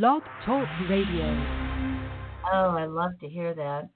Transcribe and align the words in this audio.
Blog 0.00 0.22
Talk 0.46 0.66
Radio. 0.88 1.26
Oh, 2.50 2.70
I 2.78 2.86
love 2.86 3.10
to 3.20 3.28
hear 3.28 3.52
that. 3.52 3.90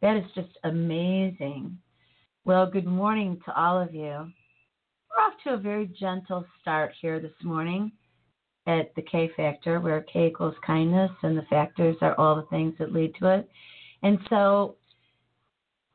That 0.00 0.16
is 0.16 0.30
just 0.32 0.56
amazing. 0.62 1.76
Well, 2.44 2.70
good 2.70 2.86
morning 2.86 3.40
to 3.44 3.60
all 3.60 3.82
of 3.82 3.92
you. 3.92 4.00
We're 5.10 5.24
off 5.24 5.32
to 5.42 5.54
a 5.54 5.56
very 5.56 5.88
gentle 5.98 6.46
start 6.60 6.92
here 7.00 7.18
this 7.18 7.32
morning 7.42 7.90
at 8.68 8.94
the 8.94 9.02
K 9.02 9.28
Factor, 9.36 9.80
where 9.80 10.02
K 10.02 10.28
equals 10.28 10.54
kindness 10.64 11.10
and 11.24 11.36
the 11.36 11.46
factors 11.50 11.96
are 12.00 12.14
all 12.14 12.36
the 12.36 12.46
things 12.46 12.74
that 12.78 12.92
lead 12.92 13.12
to 13.18 13.34
it. 13.34 13.48
And 14.04 14.20
so, 14.30 14.76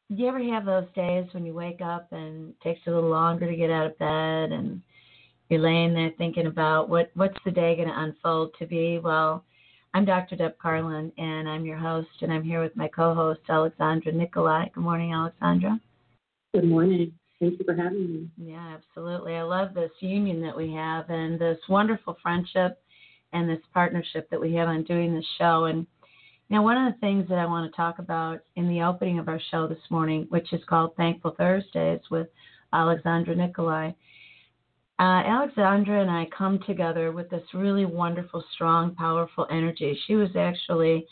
do 0.09 0.21
you 0.21 0.27
ever 0.27 0.43
have 0.51 0.65
those 0.65 0.91
days 0.95 1.27
when 1.31 1.45
you 1.45 1.53
wake 1.53 1.79
up 1.81 2.11
and 2.11 2.49
it 2.49 2.61
takes 2.61 2.85
a 2.87 2.91
little 2.91 3.09
longer 3.09 3.49
to 3.49 3.55
get 3.55 3.71
out 3.71 3.87
of 3.87 3.97
bed 3.99 4.51
and 4.51 4.81
you're 5.49 5.59
laying 5.59 5.93
there 5.93 6.11
thinking 6.17 6.45
about 6.45 6.89
what 6.89 7.09
what's 7.15 7.37
the 7.43 7.51
day 7.51 7.75
going 7.75 7.87
to 7.87 7.99
unfold 7.99 8.53
to 8.59 8.67
be? 8.67 8.99
Well, 8.99 9.43
I'm 9.95 10.05
Dr. 10.05 10.35
Deb 10.35 10.57
Carlin, 10.59 11.11
and 11.17 11.49
I'm 11.49 11.65
your 11.65 11.77
host, 11.77 12.09
and 12.21 12.31
I'm 12.31 12.43
here 12.43 12.61
with 12.61 12.75
my 12.75 12.87
co-host 12.87 13.41
Alexandra 13.49 14.11
Nickolai. 14.11 14.71
Good 14.71 14.83
morning, 14.83 15.11
Alexandra. 15.11 15.79
Good 16.53 16.65
morning. 16.65 17.11
Thank 17.39 17.57
you 17.57 17.65
for 17.65 17.73
having 17.73 18.13
me. 18.13 18.29
Yeah, 18.37 18.75
absolutely. 18.75 19.35
I 19.35 19.41
love 19.41 19.73
this 19.73 19.91
union 20.01 20.41
that 20.41 20.55
we 20.55 20.71
have 20.73 21.09
and 21.09 21.39
this 21.39 21.57
wonderful 21.67 22.17
friendship 22.21 22.79
and 23.33 23.49
this 23.49 23.61
partnership 23.73 24.29
that 24.29 24.39
we 24.39 24.53
have 24.53 24.67
on 24.67 24.83
doing 24.83 25.15
this 25.15 25.25
show. 25.39 25.65
And 25.65 25.79
you 25.79 26.55
now, 26.55 26.63
one 26.63 26.77
of 26.77 26.93
the 26.93 26.99
things 26.99 27.27
that 27.29 27.37
I 27.37 27.45
want 27.45 27.71
to 27.71 27.75
talk 27.75 27.99
about 27.99 28.39
in 28.55 28.67
the 28.67 28.81
opening 28.81 29.19
of 29.19 29.27
our 29.27 29.39
show 29.51 29.67
this 29.67 29.77
morning, 29.89 30.25
which 30.29 30.51
is 30.51 30.61
called 30.67 30.95
Thankful 30.95 31.35
Thursdays 31.37 32.01
with 32.11 32.27
Alexandra 32.73 33.35
Nickolai, 33.35 33.95
uh, 34.99 35.23
Alexandra 35.25 36.01
and 36.01 36.11
I 36.11 36.27
come 36.37 36.59
together 36.67 37.13
with 37.13 37.29
this 37.29 37.43
really 37.53 37.85
wonderful, 37.85 38.43
strong, 38.53 38.93
powerful 38.95 39.47
energy. 39.49 39.97
She 40.05 40.15
was 40.15 40.29
actually 40.37 41.07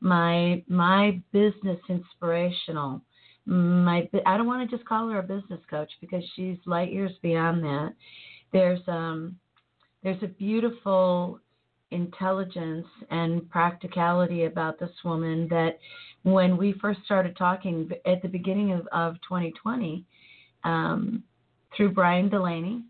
my 0.00 0.62
my 0.68 1.20
business 1.32 1.78
inspirational. 1.88 3.00
My 3.46 4.08
I 4.26 4.36
don't 4.36 4.46
want 4.46 4.68
to 4.68 4.76
just 4.76 4.88
call 4.88 5.08
her 5.08 5.20
a 5.20 5.22
business 5.22 5.60
coach 5.70 5.90
because 6.00 6.24
she's 6.34 6.56
light 6.66 6.92
years 6.92 7.12
beyond 7.22 7.62
that. 7.62 7.94
There's 8.52 8.80
um 8.88 9.36
there's 10.02 10.22
a 10.22 10.28
beautiful 10.28 11.40
intelligence 11.90 12.86
and 13.10 13.48
practicality 13.50 14.44
about 14.44 14.78
this 14.78 14.90
woman 15.04 15.48
that 15.48 15.78
when 16.22 16.56
we 16.56 16.72
first 16.74 17.00
started 17.04 17.36
talking 17.36 17.90
at 18.04 18.20
the 18.20 18.28
beginning 18.28 18.72
of, 18.72 18.86
of 18.92 19.14
2020 19.22 20.04
um, 20.64 21.22
through 21.76 21.92
Brian 21.92 22.28
Delaney, 22.28 22.82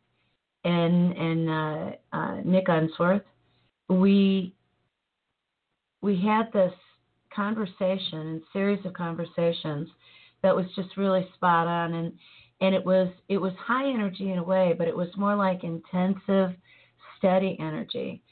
and 0.68 1.16
and 1.16 1.50
uh, 1.50 2.16
uh, 2.16 2.40
Nick 2.44 2.68
Unsworth, 2.68 3.22
we 3.88 4.52
we 6.00 6.20
had 6.20 6.52
this 6.52 6.72
conversation 7.34 8.18
and 8.18 8.42
series 8.52 8.84
of 8.84 8.92
conversations 8.92 9.88
that 10.42 10.54
was 10.54 10.66
just 10.76 10.96
really 10.96 11.26
spot 11.34 11.66
on 11.66 11.94
and 11.94 12.12
and 12.60 12.74
it 12.74 12.84
was 12.84 13.08
it 13.28 13.38
was 13.38 13.52
high 13.58 13.88
energy 13.88 14.30
in 14.32 14.38
a 14.38 14.42
way 14.42 14.74
but 14.76 14.88
it 14.88 14.96
was 14.96 15.08
more 15.16 15.36
like 15.36 15.62
intensive 15.62 16.56
steady 17.18 17.56
energy 17.60 18.22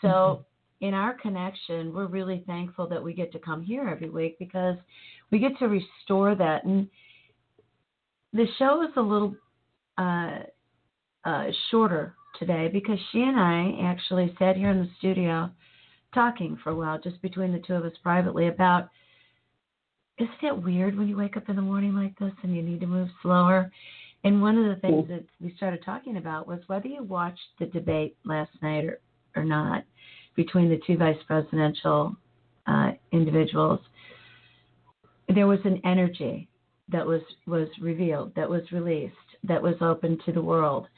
so 0.00 0.08
mm-hmm. 0.08 0.86
in 0.86 0.94
our 0.94 1.14
connection 1.14 1.92
we're 1.92 2.06
really 2.06 2.42
thankful 2.46 2.88
that 2.88 3.02
we 3.02 3.12
get 3.12 3.30
to 3.32 3.38
come 3.38 3.62
here 3.62 3.86
every 3.88 4.08
week 4.08 4.38
because 4.38 4.76
we 5.30 5.38
get 5.38 5.56
to 5.58 5.66
restore 5.68 6.34
that 6.34 6.64
and 6.64 6.88
the 8.32 8.46
show 8.58 8.82
is 8.82 8.90
a 8.96 9.00
little 9.00 9.34
uh, 9.98 10.38
uh, 11.24 11.46
shorter 11.70 12.14
today 12.38 12.68
because 12.72 12.98
she 13.12 13.22
and 13.22 13.38
I 13.38 13.76
actually 13.82 14.34
sat 14.38 14.56
here 14.56 14.70
in 14.70 14.78
the 14.78 14.90
studio 14.98 15.50
talking 16.14 16.58
for 16.62 16.70
a 16.70 16.74
while, 16.74 16.98
just 16.98 17.20
between 17.22 17.52
the 17.52 17.58
two 17.58 17.74
of 17.74 17.84
us 17.84 17.92
privately, 18.02 18.48
about 18.48 18.88
isn't 20.18 20.42
it 20.42 20.62
weird 20.62 20.96
when 20.96 21.08
you 21.08 21.16
wake 21.16 21.36
up 21.36 21.48
in 21.48 21.56
the 21.56 21.62
morning 21.62 21.94
like 21.94 22.18
this 22.18 22.32
and 22.42 22.54
you 22.54 22.62
need 22.62 22.80
to 22.80 22.86
move 22.86 23.08
slower? 23.22 23.70
And 24.24 24.42
one 24.42 24.58
of 24.58 24.64
the 24.64 24.80
things 24.80 25.06
that 25.08 25.24
we 25.40 25.54
started 25.56 25.80
talking 25.84 26.16
about 26.16 26.48
was 26.48 26.58
whether 26.66 26.88
you 26.88 27.04
watched 27.04 27.38
the 27.60 27.66
debate 27.66 28.16
last 28.24 28.50
night 28.62 28.84
or, 28.84 29.00
or 29.36 29.44
not 29.44 29.84
between 30.34 30.68
the 30.68 30.80
two 30.86 30.96
vice 30.96 31.18
presidential 31.26 32.16
uh, 32.66 32.92
individuals. 33.12 33.80
There 35.32 35.46
was 35.46 35.60
an 35.64 35.80
energy 35.84 36.48
that 36.88 37.06
was 37.06 37.20
was 37.46 37.68
revealed, 37.80 38.34
that 38.34 38.48
was 38.48 38.62
released, 38.72 39.14
that 39.44 39.62
was 39.62 39.74
open 39.80 40.18
to 40.24 40.32
the 40.32 40.42
world 40.42 40.88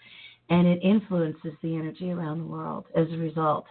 and 0.50 0.66
it 0.66 0.81
influences 0.83 1.53
the 1.62 1.77
energy 1.77 2.11
around 2.11 2.38
the 2.38 2.44
world 2.44 2.87
as 2.97 3.06
a 3.12 3.16
result. 3.16 3.66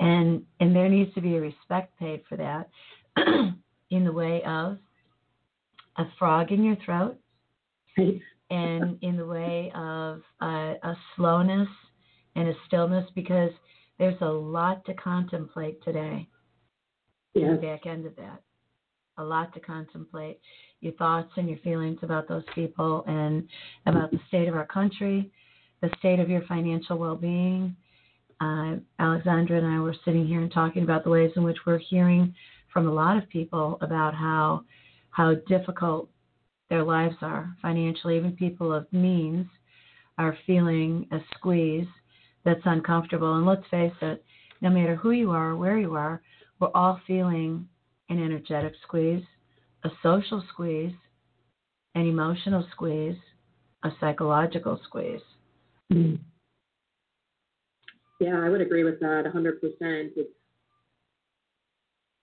And 0.00 0.42
and 0.60 0.74
there 0.74 0.88
needs 0.88 1.14
to 1.14 1.20
be 1.20 1.36
a 1.36 1.40
respect 1.40 1.98
paid 1.98 2.22
for 2.28 2.36
that 2.36 2.68
in 3.90 4.04
the 4.04 4.12
way 4.12 4.42
of 4.44 4.78
a 5.96 6.04
frog 6.18 6.50
in 6.50 6.64
your 6.64 6.76
throat 6.84 7.16
and 8.50 8.98
in 9.02 9.16
the 9.16 9.24
way 9.24 9.70
of 9.74 10.20
a, 10.40 10.74
a 10.82 10.96
slowness 11.14 11.68
and 12.34 12.48
a 12.48 12.54
stillness 12.66 13.08
because 13.14 13.50
there's 13.98 14.20
a 14.20 14.26
lot 14.26 14.84
to 14.86 14.94
contemplate 14.94 15.82
today. 15.84 16.28
Yes. 17.34 17.52
The 17.52 17.66
back 17.66 17.86
end 17.86 18.06
of 18.06 18.16
that. 18.16 18.42
A 19.18 19.24
lot 19.24 19.54
to 19.54 19.60
contemplate. 19.60 20.40
Your 20.80 20.92
thoughts 20.94 21.30
and 21.36 21.48
your 21.48 21.58
feelings 21.58 22.00
about 22.02 22.28
those 22.28 22.42
people 22.54 23.04
and 23.06 23.46
about 23.86 24.10
the 24.10 24.18
state 24.26 24.48
of 24.48 24.56
our 24.56 24.66
country, 24.66 25.30
the 25.84 25.96
state 25.98 26.18
of 26.18 26.30
your 26.30 26.42
financial 26.46 26.96
well 26.96 27.14
being. 27.14 27.76
Uh, 28.40 28.76
Alexandra 28.98 29.58
and 29.58 29.66
I 29.66 29.80
were 29.80 29.94
sitting 30.04 30.26
here 30.26 30.40
and 30.40 30.50
talking 30.50 30.82
about 30.82 31.04
the 31.04 31.10
ways 31.10 31.30
in 31.36 31.42
which 31.42 31.58
we're 31.66 31.78
hearing 31.78 32.34
from 32.72 32.88
a 32.88 32.92
lot 32.92 33.18
of 33.18 33.28
people 33.28 33.76
about 33.82 34.14
how 34.14 34.64
how 35.10 35.34
difficult 35.46 36.08
their 36.70 36.82
lives 36.82 37.16
are 37.20 37.54
financially. 37.60 38.16
Even 38.16 38.32
people 38.32 38.72
of 38.72 38.90
means 38.92 39.46
are 40.16 40.38
feeling 40.46 41.06
a 41.12 41.18
squeeze 41.36 41.86
that's 42.44 42.60
uncomfortable. 42.64 43.36
And 43.36 43.46
let's 43.46 43.66
face 43.70 43.92
it, 44.00 44.24
no 44.62 44.70
matter 44.70 44.96
who 44.96 45.10
you 45.10 45.32
are 45.32 45.50
or 45.50 45.56
where 45.56 45.78
you 45.78 45.94
are, 45.94 46.22
we're 46.60 46.70
all 46.74 46.98
feeling 47.06 47.68
an 48.08 48.24
energetic 48.24 48.72
squeeze, 48.82 49.24
a 49.84 49.90
social 50.02 50.42
squeeze, 50.50 50.94
an 51.94 52.06
emotional 52.06 52.66
squeeze, 52.72 53.18
a 53.82 53.90
psychological 54.00 54.80
squeeze. 54.84 55.20
Mm. 55.92 56.18
Yeah, 58.20 58.40
I 58.40 58.48
would 58.48 58.60
agree 58.60 58.84
with 58.84 59.00
that 59.00 59.24
100%. 59.26 59.52
It's, 60.16 60.30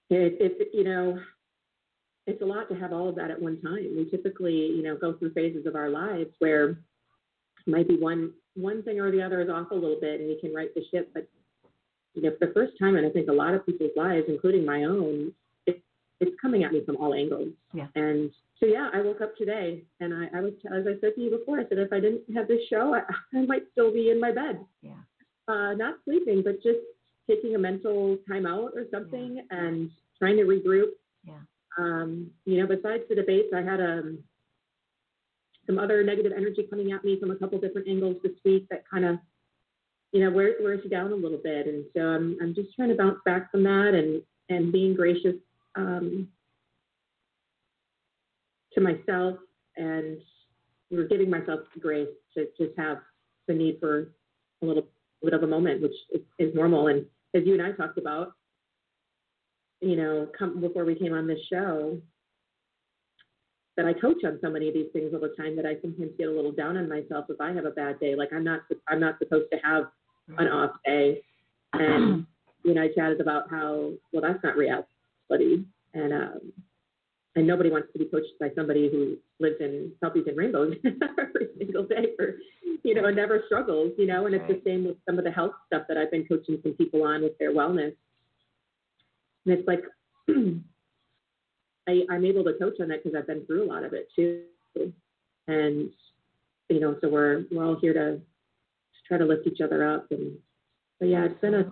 it, 0.10 0.38
it, 0.40 0.70
you 0.74 0.84
know, 0.84 1.20
it's 2.28 2.42
a 2.42 2.46
lot 2.46 2.70
to 2.70 2.76
have 2.76 2.94
all 2.94 3.10
of 3.10 3.16
that 3.16 3.32
at 3.32 3.42
one 3.42 3.62
time. 3.62 3.96
We 3.96 4.10
typically, 4.10 4.54
you 4.54 4.84
know, 4.84 4.98
go 4.98 5.14
through 5.14 5.34
phases 5.34 5.66
of 5.66 5.76
our 5.76 5.90
lives 5.90 6.30
where 6.40 6.78
might 7.68 7.88
be 7.88 7.98
one 7.98 8.32
one 8.56 8.84
thing 8.84 9.00
or 9.00 9.12
the 9.12 9.22
other 9.22 9.42
is 9.42 9.50
off 9.50 9.72
a 9.72 9.76
little 9.76 10.00
bit, 10.00 10.20
and 10.20 10.30
we 10.30 10.40
can 10.40 10.54
right 10.54 10.74
the 10.76 10.84
ship. 10.92 11.10
But 11.14 11.28
you 12.14 12.22
know, 12.22 12.32
for 12.38 12.48
the 12.48 12.54
first 12.54 12.74
time, 12.80 12.96
and 12.96 13.06
I 13.06 13.10
think 13.10 13.30
a 13.30 13.34
lot 13.34 13.54
of 13.54 13.66
people's 13.66 13.92
lives, 13.96 14.26
including 14.28 14.66
my 14.66 14.84
own, 14.84 15.34
it's 16.22 16.40
coming 16.40 16.64
at 16.64 16.72
me 16.72 16.82
from 16.86 16.98
all 16.98 17.14
angles. 17.14 17.50
Yeah. 17.74 17.88
And 17.96 18.32
so 18.60 18.68
yeah, 18.68 18.90
I 18.94 19.02
woke 19.02 19.22
up 19.22 19.36
today 19.36 19.84
and 20.00 20.14
I, 20.14 20.38
I 20.38 20.42
was, 20.42 20.54
as 20.72 20.86
I 20.88 21.00
said 21.02 21.16
to 21.16 21.22
you 21.22 21.32
before, 21.32 21.60
I 21.60 21.68
said 21.68 21.80
if 21.80 21.92
I 21.92 22.00
didn't 22.00 22.22
have 22.36 22.48
this 22.48 22.62
show, 22.70 22.94
I, 22.94 23.02
I 23.38 23.46
might 23.46 23.64
still 23.72 23.92
be 23.92 24.12
in 24.12 24.22
my 24.22 24.32
bed. 24.32 24.64
Yeah. 24.82 25.02
Uh, 25.48 25.74
not 25.74 25.96
sleeping, 26.06 26.44
but 26.44 26.62
just 26.62 26.80
taking 27.30 27.56
a 27.56 27.60
mental 27.60 28.18
time 28.30 28.46
out 28.46 28.72
or 28.76 28.86
something 28.92 29.38
yeah. 29.38 29.58
and 29.58 29.90
trying 30.18 30.38
to 30.38 30.44
regroup. 30.44 30.92
Yeah. 31.26 31.40
Um, 31.78 32.30
you 32.46 32.62
know, 32.62 32.68
besides 32.68 33.04
the 33.10 33.16
debates, 33.16 33.50
I 33.56 33.62
had 33.62 33.82
um, 33.82 34.20
some 35.66 35.80
other 35.80 36.04
negative 36.04 36.34
energy 36.36 36.68
coming 36.70 36.92
at 36.92 37.04
me 37.04 37.20
from 37.20 37.32
a 37.32 37.36
couple 37.36 37.60
different 37.60 37.88
angles 37.88 38.18
this 38.22 38.34
week 38.46 38.68
that 38.70 38.84
kind 38.88 39.06
of, 39.06 39.18
you 40.12 40.24
know, 40.24 40.30
wears, 40.30 40.56
wears 40.62 40.82
you 40.84 40.90
down 40.90 41.12
a 41.12 41.16
little 41.16 41.40
bit. 41.44 41.66
And 41.66 41.86
so 41.96 42.02
I'm, 42.02 42.38
I'm 42.42 42.54
just 42.54 42.76
trying 42.76 42.90
to 42.90 42.96
bounce 42.96 43.20
back 43.26 43.50
from 43.50 43.64
that 43.64 43.94
and, 43.96 44.22
and 44.50 44.72
being 44.72 44.94
gracious 44.94 45.36
um, 45.76 46.28
to 48.74 48.82
myself 48.82 49.38
and 49.78 50.20
we're 50.90 51.08
giving 51.08 51.30
myself 51.30 51.62
grace 51.80 52.08
to 52.36 52.48
just 52.60 52.78
have 52.78 52.98
the 53.48 53.54
need 53.54 53.78
for 53.80 54.12
a 54.62 54.66
little 54.66 54.88
bit 55.24 55.34
of 55.34 55.44
a 55.44 55.48
moment, 55.48 55.82
which 55.82 55.96
is, 56.14 56.22
is 56.40 56.54
normal. 56.54 56.88
And 56.88 57.06
as 57.34 57.44
you 57.46 57.54
and 57.54 57.62
I 57.62 57.72
talked 57.72 57.98
about, 57.98 58.34
you 59.80 59.96
know, 59.96 60.28
come 60.38 60.60
before 60.62 60.86
we 60.86 60.96
came 60.96 61.14
on 61.14 61.28
this 61.28 61.40
show, 61.50 61.98
that 63.78 63.86
I 63.86 63.94
coach 63.94 64.18
on 64.26 64.38
so 64.42 64.50
many 64.50 64.68
of 64.68 64.74
these 64.74 64.92
things 64.94 65.12
all 65.14 65.20
the 65.20 65.34
time 65.42 65.56
that 65.56 65.66
I 65.66 65.76
sometimes 65.82 66.12
get 66.18 66.28
a 66.28 66.32
little 66.32 66.52
down 66.52 66.78
on 66.78 66.90
myself 66.90 67.26
if 67.30 67.40
I 67.40 67.54
have 67.54 67.66
a 67.66 67.72
bad 67.72 68.00
day. 68.00 68.16
Like 68.16 68.34
I'm 68.34 68.44
not 68.44 68.62
I'm 68.88 69.00
not 69.00 69.18
supposed 69.18 69.46
to 69.52 69.58
have 69.64 69.86
an 70.38 70.48
off 70.48 70.72
day. 70.86 71.22
And 71.74 72.26
you 72.64 72.74
know, 72.74 72.84
I 72.84 72.90
chatted 72.90 73.22
about 73.22 73.50
how 73.50 73.92
well 74.12 74.22
that's 74.22 74.44
not 74.44 74.58
And 75.94 76.14
um 76.14 76.54
and 77.36 77.48
nobody 77.48 77.70
wants 77.70 77.88
to 77.94 78.00
be 78.00 78.06
coached 78.06 78.34
by 78.40 78.50
somebody 78.56 78.90
who 78.92 79.18
lives 79.40 79.56
in 79.62 79.92
puppies 80.02 80.26
and 80.28 80.38
rainbows 80.38 80.76
every 80.86 81.48
single 81.58 81.86
day 81.86 82.10
or 82.20 82.36
you 82.84 82.96
know, 82.96 83.06
and 83.06 83.16
never 83.16 83.44
struggles, 83.46 83.94
you 83.98 84.08
know, 84.08 84.26
and 84.26 84.34
it's 84.34 84.48
the 84.48 84.62
same 84.66 84.86
with 84.86 84.98
some 85.08 85.20
of 85.20 85.24
the 85.24 85.32
health 85.32 85.52
stuff 85.68 85.84
that 85.88 85.98
I've 85.98 86.12
been 86.12 86.26
coaching 86.26 86.60
some 86.64 86.74
people 86.74 87.04
on 87.04 87.22
with 87.22 87.38
their 87.38 87.54
wellness. 87.54 87.96
And 89.46 89.58
it's 89.58 89.68
like 89.68 89.84
I, 91.88 92.02
I'm 92.10 92.26
able 92.26 92.44
to 92.44 92.54
coach 92.60 92.76
on 92.80 92.88
that 92.90 93.04
because 93.04 93.18
I've 93.18 93.28
been 93.28 93.46
through 93.46 93.66
a 93.66 93.72
lot 93.72 93.84
of 93.84 93.94
it 93.94 94.08
too. 94.16 94.44
And 95.48 95.92
you 96.70 96.80
know, 96.80 96.96
so 97.02 97.10
we're 97.10 97.44
we're 97.52 97.66
all 97.66 97.78
here 97.80 97.94
to, 97.94 98.18
to 98.18 98.22
try 99.08 99.18
to 99.18 99.26
lift 99.26 99.48
each 99.48 99.62
other 99.62 99.88
up. 99.88 100.08
And 100.12 100.38
but 101.00 101.10
yeah, 101.10 101.26
it's 101.26 101.42
been 101.42 101.54
a 101.54 101.64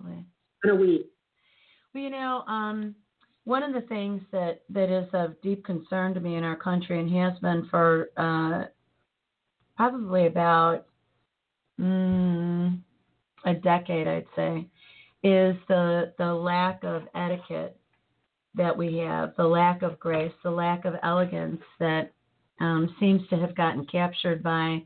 been 0.62 0.72
a 0.72 0.76
week. 0.76 1.08
Well, 1.94 2.04
you 2.04 2.10
know, 2.10 2.44
um, 2.48 2.96
one 3.50 3.64
of 3.64 3.74
the 3.74 3.88
things 3.88 4.22
that, 4.32 4.62
that 4.70 4.92
is 4.92 5.10
of 5.12 5.42
deep 5.42 5.66
concern 5.66 6.14
to 6.14 6.20
me 6.20 6.36
in 6.36 6.44
our 6.44 6.56
country 6.56 7.00
and 7.00 7.12
has 7.12 7.34
been 7.40 7.68
for 7.72 8.10
uh, 8.16 8.66
probably 9.76 10.28
about 10.28 10.86
mm, 11.80 12.80
a 13.46 13.54
decade, 13.56 14.08
I'd 14.08 14.28
say, 14.36 14.68
is 15.24 15.56
the 15.68 16.14
the 16.20 16.32
lack 16.32 16.84
of 16.84 17.02
etiquette 17.16 17.76
that 18.54 18.78
we 18.78 18.98
have, 18.98 19.34
the 19.36 19.48
lack 19.48 19.82
of 19.82 20.00
grace, 20.00 20.32
the 20.44 20.52
lack 20.52 20.86
of 20.86 20.94
elegance 21.02 21.62
that 21.80 22.12
um, 22.62 22.96
seems 23.00 23.28
to 23.30 23.38
have 23.38 23.56
gotten 23.56 23.84
captured 23.88 24.44
by 24.44 24.84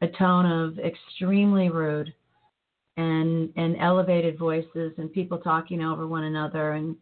a 0.00 0.06
tone 0.06 0.46
of 0.46 0.78
extremely 0.78 1.70
rude 1.70 2.14
and 2.96 3.52
and 3.56 3.76
elevated 3.80 4.38
voices 4.38 4.92
and 4.96 5.12
people 5.12 5.38
talking 5.38 5.82
over 5.82 6.06
one 6.06 6.24
another 6.24 6.72
and 6.72 6.94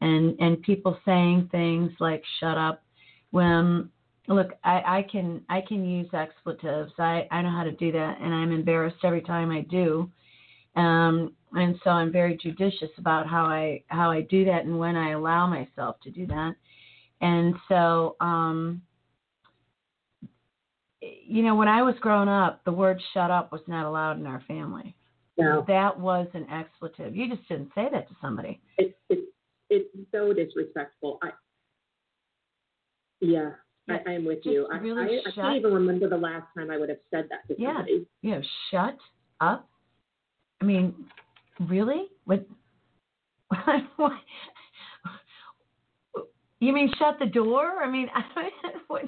and 0.00 0.36
and 0.40 0.62
people 0.62 0.98
saying 1.04 1.48
things 1.50 1.90
like 2.00 2.22
shut 2.40 2.58
up. 2.58 2.82
When 3.30 3.90
look 4.28 4.52
I, 4.64 4.98
I 4.98 5.06
can 5.10 5.42
I 5.48 5.60
can 5.60 5.84
use 5.84 6.08
expletives 6.12 6.92
I, 6.98 7.26
I 7.30 7.42
know 7.42 7.50
how 7.50 7.64
to 7.64 7.72
do 7.72 7.92
that 7.92 8.18
and 8.20 8.34
I'm 8.34 8.52
embarrassed 8.52 9.04
every 9.04 9.22
time 9.22 9.50
I 9.50 9.62
do. 9.62 10.10
Um 10.74 11.32
and 11.52 11.78
so 11.84 11.90
I'm 11.90 12.12
very 12.12 12.36
judicious 12.36 12.90
about 12.98 13.26
how 13.26 13.44
I 13.44 13.82
how 13.86 14.10
I 14.10 14.22
do 14.22 14.44
that 14.46 14.64
and 14.64 14.78
when 14.78 14.96
I 14.96 15.10
allow 15.12 15.46
myself 15.46 15.96
to 16.02 16.10
do 16.10 16.26
that. 16.26 16.54
And 17.20 17.54
so 17.68 18.16
um 18.20 18.82
you 21.00 21.42
know 21.42 21.54
when 21.54 21.68
I 21.68 21.82
was 21.82 21.94
growing 22.00 22.28
up 22.28 22.64
the 22.64 22.72
word 22.72 23.00
shut 23.14 23.30
up 23.30 23.52
was 23.52 23.62
not 23.66 23.86
allowed 23.86 24.18
in 24.18 24.26
our 24.26 24.42
family. 24.48 24.94
No, 25.38 25.64
that 25.68 26.00
was 26.00 26.26
an 26.32 26.46
expletive. 26.50 27.14
You 27.14 27.28
just 27.28 27.46
didn't 27.46 27.70
say 27.74 27.88
that 27.92 28.08
to 28.08 28.14
somebody. 28.22 28.60
it's 28.78 28.94
it's 29.10 29.22
it's 29.70 29.88
so 30.12 30.32
disrespectful. 30.32 31.18
I 31.22 31.30
yeah. 33.20 33.50
Yeah, 33.88 33.98
I, 34.04 34.10
I'm 34.10 34.24
with 34.24 34.40
you. 34.42 34.66
I, 34.72 34.78
really 34.78 35.20
I, 35.24 35.28
I 35.28 35.32
can't 35.32 35.56
even 35.56 35.72
remember 35.72 36.08
the 36.08 36.16
last 36.16 36.46
time 36.58 36.72
I 36.72 36.76
would 36.76 36.88
have 36.88 36.98
said 37.10 37.28
that 37.30 37.46
to 37.48 37.60
Yeah. 37.60 37.74
somebody. 37.74 38.06
You 38.22 38.30
know, 38.32 38.42
shut 38.70 38.96
up. 39.40 39.68
I 40.60 40.64
mean, 40.64 40.92
really? 41.60 42.06
What? 42.24 42.46
what? 43.96 44.12
You 46.58 46.72
mean 46.72 46.90
shut 46.98 47.18
the 47.18 47.26
door? 47.26 47.82
I 47.82 47.90
mean, 47.90 48.08
what? 48.86 49.02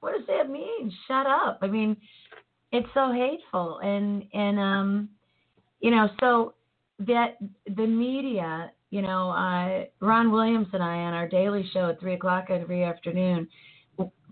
What 0.00 0.16
does 0.16 0.26
that 0.28 0.50
mean? 0.50 0.92
Shut 1.08 1.26
up. 1.26 1.58
I 1.62 1.66
mean, 1.66 1.96
it's 2.72 2.88
so 2.94 3.10
hateful, 3.10 3.78
and 3.78 4.24
and 4.34 4.58
um, 4.58 5.08
you 5.80 5.90
know, 5.90 6.10
so 6.20 6.54
that 7.00 7.38
the 7.74 7.86
media, 7.86 8.70
you 8.90 9.02
know, 9.02 9.30
uh, 9.30 9.84
Ron 10.04 10.30
Williams 10.32 10.68
and 10.72 10.82
I 10.82 10.96
on 10.96 11.14
our 11.14 11.28
daily 11.28 11.68
show 11.72 11.90
at 11.90 12.00
three 12.00 12.14
o'clock 12.14 12.46
every 12.50 12.84
afternoon. 12.84 13.48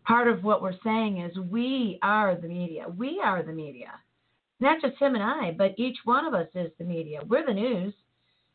Part 0.04 0.28
of 0.28 0.42
what 0.42 0.62
we're 0.62 0.78
saying 0.82 1.18
is 1.18 1.36
we 1.36 1.98
are 2.02 2.34
the 2.34 2.48
media. 2.48 2.86
We 2.88 3.20
are 3.22 3.42
the 3.42 3.52
media 3.52 3.92
not 4.60 4.80
just 4.80 4.98
him 4.98 5.14
and 5.14 5.22
I, 5.22 5.52
but 5.56 5.74
each 5.76 5.98
one 6.04 6.24
of 6.24 6.34
us 6.34 6.48
is 6.54 6.70
the 6.78 6.84
media. 6.84 7.20
We're 7.28 7.46
the 7.46 7.54
news. 7.54 7.94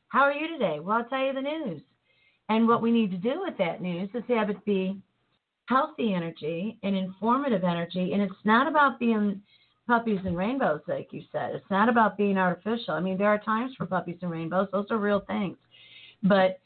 How 0.10 0.22
are 0.22 0.34
you 0.34 0.48
today? 0.48 0.80
Well, 0.80 0.98
I'll 0.98 1.06
tell 1.06 1.26
you 1.26 1.34
the 1.34 1.42
news. 1.42 1.82
And 2.50 2.68
what 2.68 2.82
we 2.82 2.92
need 2.92 3.12
to 3.12 3.18
do 3.18 3.42
with 3.42 3.58
that 3.58 3.82
news 3.82 4.10
is 4.14 4.24
have 4.28 4.50
it 4.50 4.64
be 4.66 4.98
healthy 5.66 6.14
energy 6.14 6.78
and 6.84 6.96
informative 6.96 7.64
energy. 7.64 8.12
And 8.14 8.22
it's 8.22 8.34
not 8.44 8.68
about 8.68 9.00
being 9.00 9.42
puppies 9.88 10.20
and 10.26 10.38
rainbows, 10.38 10.82
like 10.88 11.08
you 11.12 11.24
said. 11.32 11.56
It's 11.56 11.72
not 11.72 11.90
about 11.90 12.18
being 12.18 12.38
artificial. 12.38 12.94
I 12.94 13.00
mean, 13.00 13.18
there 13.18 13.30
are 13.30 13.40
times 13.40 13.74
for 13.78 13.86
puppies 13.86 14.18
and 14.22 14.32
rainbows; 14.32 14.68
those 14.72 14.88
are 14.92 14.98
real 14.98 15.22
things. 15.22 15.58
But 16.24 16.60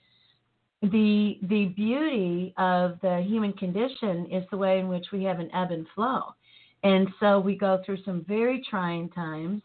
the 0.81 1.39
the 1.43 1.65
beauty 1.75 2.53
of 2.57 2.99
the 3.01 3.23
human 3.27 3.53
condition 3.53 4.27
is 4.31 4.43
the 4.51 4.57
way 4.57 4.79
in 4.79 4.87
which 4.87 5.07
we 5.11 5.23
have 5.23 5.39
an 5.39 5.49
ebb 5.53 5.71
and 5.71 5.87
flow. 5.95 6.35
And 6.83 7.07
so 7.19 7.39
we 7.39 7.57
go 7.57 7.81
through 7.83 8.03
some 8.03 8.23
very 8.27 8.63
trying 8.69 9.09
times, 9.09 9.61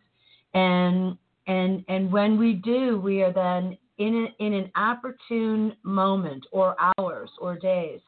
and 0.55 1.17
and 1.47 1.85
and 1.89 2.11
when 2.11 2.39
we 2.39 2.55
do, 2.55 2.99
we 3.01 3.23
are 3.23 3.33
then 3.33 3.77
in 3.99 4.27
a, 4.27 4.45
in 4.45 4.55
an 4.55 4.71
opportune 4.75 5.77
moment, 5.83 6.47
or 6.51 6.75
hours, 6.99 7.31
or 7.39 7.59
days, 7.59 8.01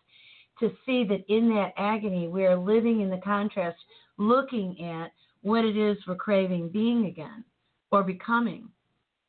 to 0.58 0.72
see 0.86 1.04
that 1.04 1.25
in 1.28 1.50
that 1.50 1.72
agony 1.76 2.28
we 2.28 2.46
are 2.46 2.56
living 2.56 3.02
in 3.02 3.10
the 3.10 3.19
contrast, 3.19 3.78
looking 4.16 4.82
at 4.82 5.12
what 5.42 5.64
it 5.64 5.76
is 5.76 5.98
we're 6.08 6.14
craving 6.14 6.70
being 6.70 7.04
again, 7.04 7.44
or 7.90 8.02
becoming. 8.02 8.66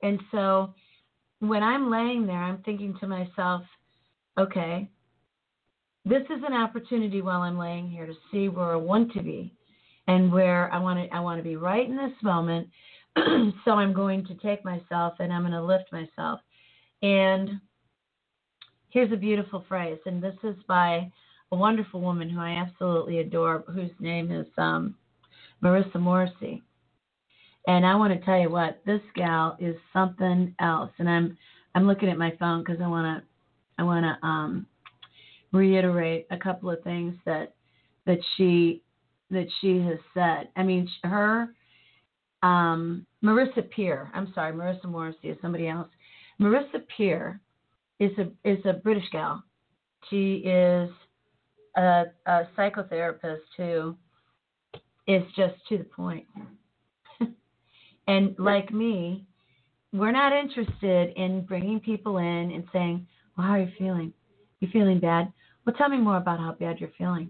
And 0.01 0.19
so 0.31 0.73
when 1.39 1.63
I'm 1.63 1.89
laying 1.89 2.25
there, 2.25 2.41
I'm 2.41 2.61
thinking 2.63 2.95
to 2.99 3.07
myself, 3.07 3.63
okay, 4.37 4.89
this 6.05 6.23
is 6.23 6.43
an 6.47 6.53
opportunity 6.53 7.21
while 7.21 7.41
I'm 7.41 7.57
laying 7.57 7.89
here 7.89 8.05
to 8.05 8.13
see 8.31 8.47
where 8.49 8.71
I 8.71 8.75
want 8.75 9.11
to 9.13 9.23
be 9.23 9.53
and 10.07 10.31
where 10.31 10.71
I 10.71 10.77
want 10.77 10.99
to 10.99 11.15
I 11.15 11.19
want 11.19 11.39
to 11.39 11.43
be 11.43 11.55
right 11.55 11.87
in 11.87 11.97
this 11.97 12.13
moment. 12.21 12.67
so 13.65 13.71
I'm 13.71 13.93
going 13.93 14.25
to 14.27 14.35
take 14.35 14.63
myself 14.63 15.15
and 15.19 15.33
I'm 15.33 15.41
going 15.41 15.53
to 15.53 15.63
lift 15.63 15.91
myself. 15.91 16.41
And 17.01 17.49
here's 18.89 19.11
a 19.11 19.17
beautiful 19.17 19.65
phrase, 19.67 20.00
and 20.05 20.21
this 20.21 20.36
is 20.43 20.55
by 20.67 21.12
a 21.51 21.55
wonderful 21.55 22.01
woman 22.01 22.29
who 22.29 22.39
I 22.39 22.51
absolutely 22.51 23.19
adore, 23.19 23.63
whose 23.67 23.91
name 24.00 24.31
is 24.31 24.48
um, 24.57 24.95
Marissa 25.63 26.00
Morrissey. 26.00 26.63
And 27.67 27.86
I 27.86 27.95
want 27.95 28.13
to 28.13 28.24
tell 28.25 28.39
you 28.39 28.50
what, 28.50 28.79
this 28.86 29.01
gal 29.15 29.57
is 29.60 29.75
something 29.91 30.53
else. 30.60 30.91
And 31.00 31.10
I'm 31.10 31.38
I'm 31.74 31.88
looking 31.88 32.10
at 32.10 32.17
my 32.17 32.34
phone 32.39 32.63
because 32.63 32.81
I 32.81 32.88
want 32.88 33.24
to 33.24 33.27
I 33.77 33.84
want 33.84 34.05
to 34.05 34.27
um, 34.27 34.65
reiterate 35.51 36.27
a 36.31 36.38
couple 36.38 36.69
of 36.69 36.84
things 36.84 37.15
that 37.25 37.55
that 38.05 38.19
she 38.36 38.84
that 39.31 39.48
she 39.62 39.79
has 39.79 39.98
said. 40.13 40.50
I 40.55 40.63
mean, 40.63 40.88
her 41.03 41.50
um, 42.43 43.05
Marissa 43.24 43.67
Peer. 43.69 44.12
I'm 44.13 44.31
sorry, 44.36 44.53
Marissa 44.53 44.86
Morrissey 44.86 45.29
is 45.29 45.38
somebody 45.41 45.67
else. 45.67 45.88
Marissa 46.39 46.86
Peer 46.95 47.41
is 48.00 48.12
a 48.17 48.50
is 48.50 48.60
a 48.65 48.74
British 48.74 49.10
gal. 49.12 49.43
She 50.10 50.36
is 50.45 50.89
a, 51.75 52.05
a 52.27 52.43
psychotherapist 52.55 53.39
who 53.57 53.95
is 55.07 55.24
just 55.36 55.55
to 55.69 55.79
the 55.79 55.84
point. 55.84 56.25
And 58.07 58.35
like 58.38 58.71
me, 58.71 59.25
we're 59.93 60.12
not 60.12 60.33
interested 60.33 61.13
in 61.15 61.45
bringing 61.45 61.79
people 61.79 62.17
in 62.17 62.51
and 62.51 62.63
saying, 62.71 63.07
"Well, 63.38 63.47
how 63.47 63.53
are 63.53 63.62
you 63.62 63.71
feeling? 63.77 64.13
You 64.59 64.67
feeling 64.71 65.00
bad? 65.00 65.31
Well, 65.65 65.75
tell 65.75 65.89
me 65.89 65.97
more 65.97 66.17
about 66.17 66.39
how 66.39 66.53
bad 66.53 66.79
you're 66.79 66.91
feeling." 66.97 67.29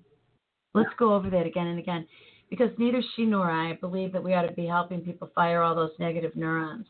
Let's 0.74 0.94
go 0.98 1.14
over 1.14 1.30
that 1.30 1.46
again 1.46 1.68
and 1.68 1.80
again. 1.80 2.06
Because 2.50 2.70
neither 2.78 3.02
she 3.16 3.26
nor 3.26 3.50
I 3.50 3.74
believe 3.74 4.12
that 4.12 4.24
we 4.24 4.34
ought 4.34 4.44
to 4.48 4.54
be 4.54 4.68
helping 4.68 5.02
people 5.02 5.32
fire 5.34 5.62
all 5.62 5.74
those 5.74 5.98
negative 6.00 6.36
neurons. 6.36 6.86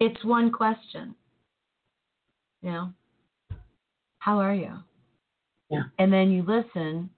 It's 0.00 0.24
one 0.24 0.50
question. 0.50 1.14
You 2.62 2.70
know, 2.70 2.92
how 4.20 4.38
are 4.38 4.54
you? 4.54 4.72
Yeah. 5.70 5.84
And 5.98 6.12
then 6.12 6.30
you 6.30 6.42
listen 6.42 7.10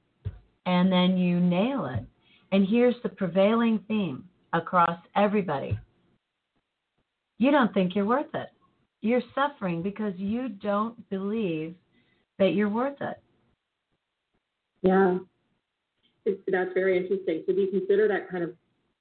and 0.67 0.93
then 0.93 1.17
you 1.17 1.41
nail 1.41 1.87
it. 1.87 2.05
And 2.53 2.67
here's 2.67 2.97
the 3.03 3.09
prevailing 3.09 3.79
theme 3.87 4.25
across 4.53 4.99
everybody 5.17 5.79
you 7.41 7.51
don't 7.51 7.73
think 7.73 7.97
you're 7.97 8.05
worth 8.05 8.33
it. 8.35 8.51
You're 9.01 9.23
suffering 9.35 9.83
because 9.83 10.13
you 10.19 10.51
don't 10.51 11.09
believe 11.09 11.75
that 12.39 12.51
you're 12.51 12.69
worth 12.69 13.01
it. 13.01 13.19
Yeah. 14.83 15.19
It, 16.27 16.39
that's 16.53 16.69
very 16.75 16.99
interesting. 16.99 17.43
So 17.47 17.55
do 17.55 17.63
you 17.63 17.71
consider 17.71 18.07
that 18.09 18.31
kind 18.31 18.45
of 18.45 18.51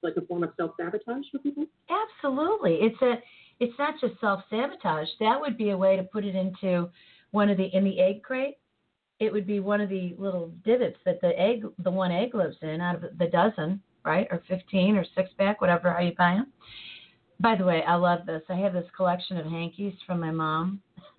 like 0.02 0.14
a 0.16 0.22
form 0.22 0.42
of 0.42 0.52
self 0.56 0.70
sabotage 0.80 1.26
for 1.30 1.38
people? 1.40 1.66
Absolutely. 1.90 2.78
It's 2.80 3.00
a 3.02 3.16
it's 3.60 3.78
not 3.78 4.00
just 4.00 4.18
self 4.22 4.40
sabotage. 4.48 5.08
That 5.20 5.38
would 5.38 5.58
be 5.58 5.70
a 5.70 5.76
way 5.76 5.96
to 5.96 6.02
put 6.02 6.24
it 6.24 6.34
into 6.34 6.88
one 7.32 7.50
of 7.50 7.58
the 7.58 7.66
in 7.76 7.84
the 7.84 8.00
egg 8.00 8.22
crate, 8.22 8.56
it 9.18 9.30
would 9.30 9.46
be 9.46 9.60
one 9.60 9.82
of 9.82 9.90
the 9.90 10.14
little 10.18 10.50
divots 10.64 10.96
that 11.04 11.20
the 11.20 11.38
egg, 11.38 11.66
the 11.84 11.90
one 11.90 12.10
egg 12.10 12.34
lives 12.34 12.56
in 12.62 12.80
out 12.80 12.94
of 12.94 13.18
the 13.18 13.26
dozen, 13.26 13.82
right, 14.04 14.26
or 14.30 14.42
fifteen 14.48 14.96
or 14.96 15.04
six 15.14 15.30
pack, 15.38 15.60
whatever 15.60 15.92
how 15.92 16.00
you 16.00 16.12
buy 16.16 16.34
them. 16.34 16.52
By 17.40 17.56
the 17.56 17.64
way, 17.64 17.82
I 17.86 17.94
love 17.94 18.26
this. 18.26 18.42
I 18.48 18.56
have 18.56 18.72
this 18.72 18.86
collection 18.96 19.38
of 19.38 19.46
hankies 19.46 19.94
from 20.06 20.20
my 20.20 20.30
mom. 20.30 20.82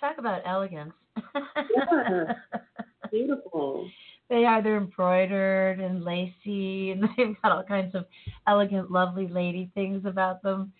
Talk 0.00 0.18
about 0.18 0.42
elegance. 0.46 0.94
Yeah. 1.16 2.32
Beautiful. 3.10 3.88
They 4.30 4.46
are. 4.46 4.62
They're 4.62 4.78
embroidered 4.78 5.80
and 5.80 6.04
lacy, 6.04 6.92
and 6.92 7.04
they've 7.16 7.36
got 7.42 7.52
all 7.52 7.62
kinds 7.62 7.94
of 7.94 8.06
elegant, 8.48 8.90
lovely 8.90 9.28
lady 9.28 9.70
things 9.74 10.04
about 10.06 10.42
them. 10.42 10.72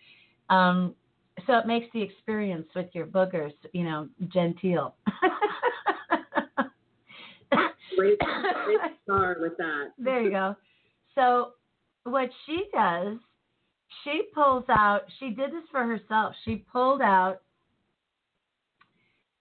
Um, 0.49 0.95
so 1.47 1.59
it 1.59 1.66
makes 1.66 1.87
the 1.92 2.02
experience 2.02 2.66
with 2.75 2.88
your 2.92 3.07
boogers, 3.07 3.52
you 3.73 3.85
know, 3.85 4.09
genteel. 4.28 4.95
Great, 8.03 8.19
great 8.65 8.79
star 9.05 9.37
with 9.41 9.57
that. 9.59 9.93
there 9.99 10.23
you 10.23 10.31
go. 10.31 10.57
So 11.15 11.53
what 12.05 12.29
she 12.47 12.65
does, 12.75 13.19
she 14.03 14.23
pulls 14.35 14.65
out. 14.69 15.03
She 15.19 15.31
did 15.31 15.53
this 15.53 15.65
for 15.71 15.85
herself. 15.85 16.35
She 16.45 16.57
pulled 16.57 17.01
out 17.01 17.39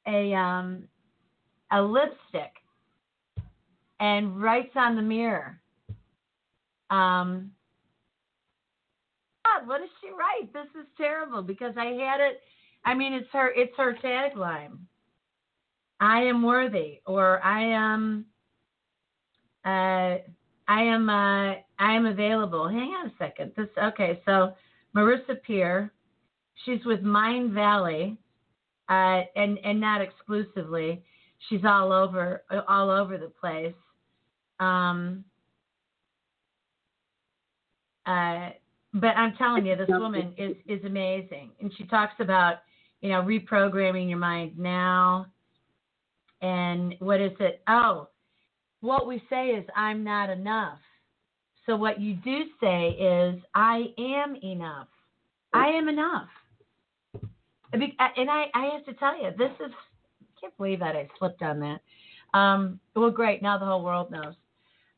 a 0.07 0.33
um 0.33 0.83
a 1.71 1.81
lipstick 1.81 2.51
and 3.99 4.41
writes 4.41 4.73
on 4.75 4.95
the 4.95 5.01
mirror. 5.01 5.59
Um, 6.89 7.51
God, 9.45 9.67
what 9.67 9.79
does 9.79 9.89
she 10.01 10.09
write? 10.09 10.51
This 10.53 10.67
is 10.79 10.87
terrible 10.97 11.41
because 11.41 11.73
I 11.77 11.85
had 11.85 12.19
it. 12.19 12.41
I 12.83 12.93
mean, 12.93 13.13
it's 13.13 13.29
her. 13.31 13.51
It's 13.55 13.73
her 13.77 13.95
tagline. 14.03 14.77
I 15.99 16.21
am 16.23 16.43
worthy, 16.43 16.99
or 17.05 17.43
I 17.43 17.61
am. 17.61 18.25
Uh, 19.65 20.17
I 20.67 20.83
am. 20.83 21.09
Uh, 21.09 21.55
I 21.79 21.93
am 21.93 22.05
available. 22.05 22.67
Hang 22.67 22.91
on 22.91 23.07
a 23.07 23.13
second. 23.19 23.51
This 23.57 23.67
okay. 23.77 24.21
So 24.25 24.53
Marissa 24.95 25.41
Peer, 25.45 25.91
she's 26.65 26.83
with 26.85 27.01
Mindvalley, 27.01 28.17
uh, 28.89 29.21
and 29.35 29.57
and 29.63 29.79
not 29.79 30.01
exclusively. 30.01 31.03
She's 31.49 31.61
all 31.65 31.91
over 31.91 32.43
all 32.67 32.89
over 32.89 33.17
the 33.17 33.31
place. 33.39 33.73
Um, 34.59 35.23
uh, 38.05 38.49
but 38.93 39.15
I'm 39.17 39.35
telling 39.37 39.65
you, 39.65 39.75
this 39.75 39.89
woman 39.89 40.33
is 40.37 40.55
is 40.67 40.83
amazing, 40.85 41.51
and 41.59 41.71
she 41.77 41.85
talks 41.85 42.13
about 42.19 42.57
you 43.01 43.09
know 43.09 43.21
reprogramming 43.21 44.09
your 44.09 44.19
mind 44.19 44.57
now, 44.57 45.27
and 46.41 46.95
what 46.99 47.21
is 47.21 47.31
it? 47.39 47.61
Oh, 47.67 48.09
what 48.81 49.07
we 49.07 49.23
say 49.29 49.47
is 49.49 49.65
I'm 49.75 50.03
not 50.03 50.29
enough. 50.29 50.79
So 51.65 51.75
what 51.75 51.99
you 52.01 52.15
do 52.15 52.43
say 52.59 52.89
is 52.89 53.39
I 53.55 53.85
am 53.97 54.35
enough. 54.43 54.87
I 55.53 55.67
am 55.67 55.87
enough. 55.87 56.27
And 57.73 58.29
I, 58.29 58.47
I 58.53 58.65
have 58.73 58.85
to 58.85 58.93
tell 58.95 59.21
you, 59.21 59.29
this 59.37 59.51
is 59.65 59.71
I 59.71 60.25
can't 60.41 60.57
believe 60.57 60.79
that 60.79 60.95
I 60.95 61.07
slipped 61.17 61.41
on 61.41 61.59
that. 61.59 62.37
Um, 62.37 62.79
well, 62.95 63.11
great. 63.11 63.41
Now 63.41 63.57
the 63.57 63.65
whole 63.65 63.83
world 63.83 64.11
knows. 64.11 64.33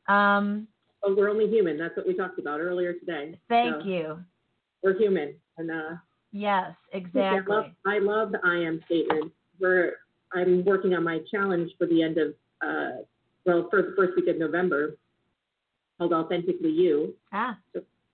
Um, 0.08 0.68
Oh, 1.06 1.14
we're 1.14 1.28
only 1.28 1.46
human. 1.48 1.76
That's 1.76 1.94
what 1.98 2.06
we 2.06 2.14
talked 2.14 2.38
about 2.38 2.60
earlier 2.60 2.94
today. 2.94 3.38
thank 3.50 3.82
So, 3.82 3.88
you. 3.88 4.18
We're 4.82 4.96
human, 4.96 5.34
and 5.58 5.70
uh, 5.70 5.96
Yes, 6.32 6.72
exactly. 6.92 7.54
I 7.54 7.56
love, 7.56 7.64
I 7.86 7.98
love 7.98 8.32
the 8.32 8.40
I 8.44 8.56
am 8.56 8.80
statement. 8.86 9.30
We're 9.60 9.92
I'm 10.32 10.64
working 10.64 10.94
on 10.94 11.04
my 11.04 11.20
challenge 11.30 11.70
for 11.78 11.86
the 11.86 12.02
end 12.02 12.18
of 12.18 12.34
uh, 12.66 13.02
well, 13.46 13.68
for 13.70 13.82
the 13.82 13.94
first 13.96 14.12
week 14.16 14.28
of 14.28 14.38
November, 14.38 14.96
called 15.98 16.12
Authentically 16.12 16.70
You, 16.70 17.14
Ah, 17.32 17.56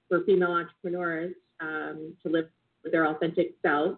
for 0.08 0.22
female 0.24 0.52
entrepreneurs 0.52 1.34
um, 1.60 2.14
to 2.22 2.28
live 2.30 2.46
with 2.82 2.92
their 2.92 3.06
authentic 3.06 3.54
selves. 3.62 3.96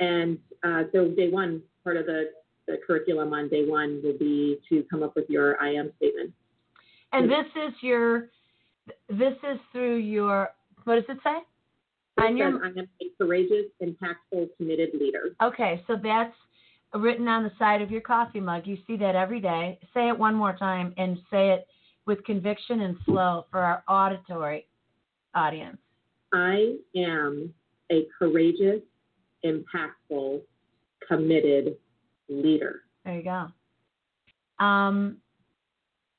And 0.00 0.38
uh, 0.62 0.84
so 0.92 1.08
day 1.08 1.28
one, 1.28 1.62
part 1.84 1.96
of 1.96 2.06
the, 2.06 2.30
the 2.66 2.78
curriculum 2.86 3.32
on 3.32 3.48
day 3.48 3.66
one 3.66 4.00
will 4.02 4.16
be 4.18 4.58
to 4.68 4.84
come 4.90 5.02
up 5.02 5.14
with 5.16 5.28
your 5.28 5.60
I 5.60 5.72
am 5.74 5.92
statement. 5.96 6.32
and 7.12 7.30
this 7.30 7.46
is 7.56 7.72
your. 7.82 8.28
This 9.08 9.34
is 9.50 9.58
through 9.72 9.96
your. 9.96 10.50
What 10.84 10.94
does 10.96 11.04
it 11.08 11.18
say? 11.22 11.38
I 12.18 12.26
am 12.26 12.60
a 12.62 13.04
courageous, 13.18 13.66
impactful, 13.82 14.48
committed 14.56 14.90
leader. 14.98 15.34
Okay, 15.42 15.82
so 15.86 15.96
that's 16.02 16.34
written 16.94 17.28
on 17.28 17.42
the 17.42 17.52
side 17.58 17.82
of 17.82 17.90
your 17.90 18.00
coffee 18.00 18.40
mug. 18.40 18.66
You 18.66 18.78
see 18.86 18.96
that 18.96 19.14
every 19.14 19.40
day. 19.40 19.78
Say 19.94 20.08
it 20.08 20.18
one 20.18 20.34
more 20.34 20.56
time 20.56 20.92
and 20.96 21.18
say 21.30 21.50
it 21.50 21.66
with 22.06 22.24
conviction 22.24 22.80
and 22.80 22.96
slow 23.04 23.46
for 23.50 23.60
our 23.60 23.84
auditory 23.88 24.66
audience. 25.34 25.78
I 26.32 26.76
am 26.96 27.52
a 27.90 28.06
courageous, 28.18 28.80
impactful, 29.44 30.40
committed 31.06 31.76
leader. 32.28 32.82
There 33.04 33.16
you 33.16 33.22
go. 33.22 34.64
Um, 34.64 35.18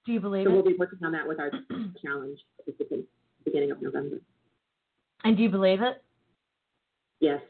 do 0.05 0.13
you 0.13 0.19
believe 0.19 0.47
So 0.47 0.51
we'll 0.51 0.63
be 0.63 0.75
working 0.77 0.99
on 1.03 1.11
that 1.11 1.27
with 1.27 1.39
our 1.39 1.51
challenge 2.03 2.39
at 2.67 2.77
the 2.77 3.05
beginning 3.45 3.71
of 3.71 3.81
November. 3.81 4.17
And 5.23 5.37
do 5.37 5.43
you 5.43 5.49
believe 5.49 5.81
it? 5.81 6.03
Yes. 7.19 7.41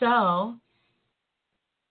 So 0.00 0.56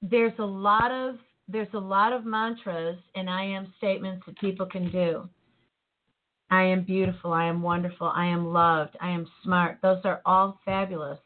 there's 0.02 0.38
a 0.40 0.46
lot 0.46 0.92
of 0.92 1.16
there's 1.48 1.74
a 1.74 1.80
lot 1.80 2.14
of 2.14 2.26
mantras 2.26 2.98
and 3.16 3.30
I 3.30 3.44
am 3.44 3.74
statements 3.78 4.26
that 4.26 4.40
people 4.40 4.66
can 4.66 4.90
do. 4.92 5.28
I 6.50 6.64
am 6.64 6.84
beautiful, 6.84 7.34
I 7.34 7.46
am 7.46 7.62
wonderful, 7.62 8.08
I 8.08 8.26
am 8.26 8.48
loved, 8.48 8.96
I 9.00 9.10
am 9.10 9.28
smart. 9.44 9.78
Those 9.82 10.02
are 10.04 10.22
all 10.26 10.60
fabulous. 10.66 11.20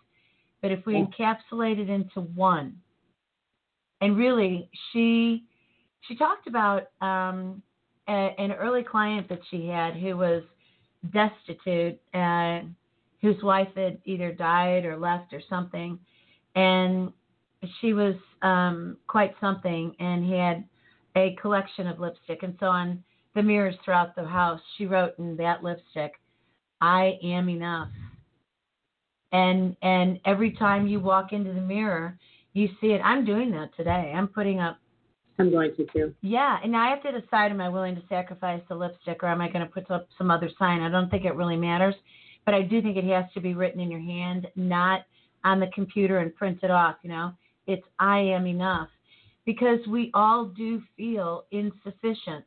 But 0.62 0.72
if 0.72 0.86
we 0.86 0.96
encapsulate 0.96 1.80
it 1.80 1.90
into 1.90 2.22
one, 2.22 2.76
and 4.02 4.18
really 4.18 4.70
she 4.92 5.44
she 6.02 6.16
talked 6.16 6.48
about 6.48 6.90
um, 7.02 7.62
a, 8.08 8.36
an 8.38 8.52
early 8.52 8.84
client 8.84 9.30
that 9.30 9.42
she 9.50 9.68
had 9.68 9.96
who 9.96 10.18
was 10.18 10.44
destitute 11.14 12.00
and 12.14 12.76
whose 13.22 13.42
wife 13.42 13.70
had 13.76 13.98
either 14.06 14.32
died 14.32 14.86
or 14.86 14.98
left 14.98 15.34
or 15.34 15.42
something 15.50 16.00
and 16.56 17.12
she 17.82 17.94
was 17.94 18.16
um, 18.42 18.98
quite 19.08 19.34
something 19.40 19.96
and 20.00 20.30
had 20.32 20.64
a 21.16 21.36
collection 21.42 21.88
of 21.88 22.00
lipstick. 22.00 22.44
And 22.44 22.56
so 22.60 22.68
on 22.68 23.04
the 23.36 23.44
mirrors 23.44 23.76
throughout 23.84 24.16
the 24.16 24.26
house, 24.26 24.62
she 24.78 24.86
wrote 24.86 25.18
in 25.20 25.36
that 25.38 25.64
lipstick, 25.64 26.14
"I 26.82 27.18
am 27.24 27.50
enough." 27.50 27.90
And 29.32 29.76
and 29.82 30.20
every 30.26 30.52
time 30.52 30.88
you 30.88 31.00
walk 31.00 31.34
into 31.34 31.54
the 31.54 31.62
mirror, 31.62 32.18
you 32.54 32.70
see 32.80 32.88
it. 32.88 33.02
I'm 33.04 33.26
doing 33.26 33.52
that 33.52 33.76
today. 33.76 34.14
I'm 34.16 34.28
putting 34.28 34.60
up. 34.60 34.78
I'm 35.38 35.52
going 35.52 35.76
to 35.76 35.86
too. 35.88 36.16
Yeah, 36.22 36.58
and 36.64 36.76
I 36.76 36.90
have 36.90 37.04
to 37.04 37.20
decide: 37.20 37.52
am 37.52 37.60
I 37.60 37.70
willing 37.70 37.96
to 37.96 38.04
sacrifice 38.08 38.62
the 38.70 38.76
lipstick, 38.76 39.22
or 39.24 39.28
am 39.28 39.42
I 39.42 39.50
going 39.50 39.66
to 39.66 39.72
put 39.72 39.92
up 39.92 40.08
some 40.18 40.32
other 40.32 40.50
sign? 40.58 40.82
I 40.82 40.90
don't 40.90 41.10
think 41.10 41.26
it 41.26 41.36
really 41.36 41.58
matters, 41.58 41.96
but 42.46 42.54
I 42.54 42.62
do 42.62 42.82
think 42.82 42.96
it 42.96 43.04
has 43.06 43.26
to 43.34 43.42
be 43.42 43.54
written 43.54 43.82
in 43.82 43.92
your 43.92 44.00
hand, 44.00 44.48
not 44.56 45.02
on 45.44 45.60
the 45.60 45.68
computer 45.76 46.20
and 46.20 46.34
print 46.36 46.60
it 46.64 46.72
off. 46.72 46.96
You 47.04 47.10
know, 47.10 47.34
it's 47.68 47.86
I 48.00 48.20
am 48.20 48.46
enough 48.48 48.90
because 49.46 49.80
we 49.88 50.12
all 50.14 50.46
do 50.46 50.82
feel 50.98 51.46
insufficient. 51.52 52.46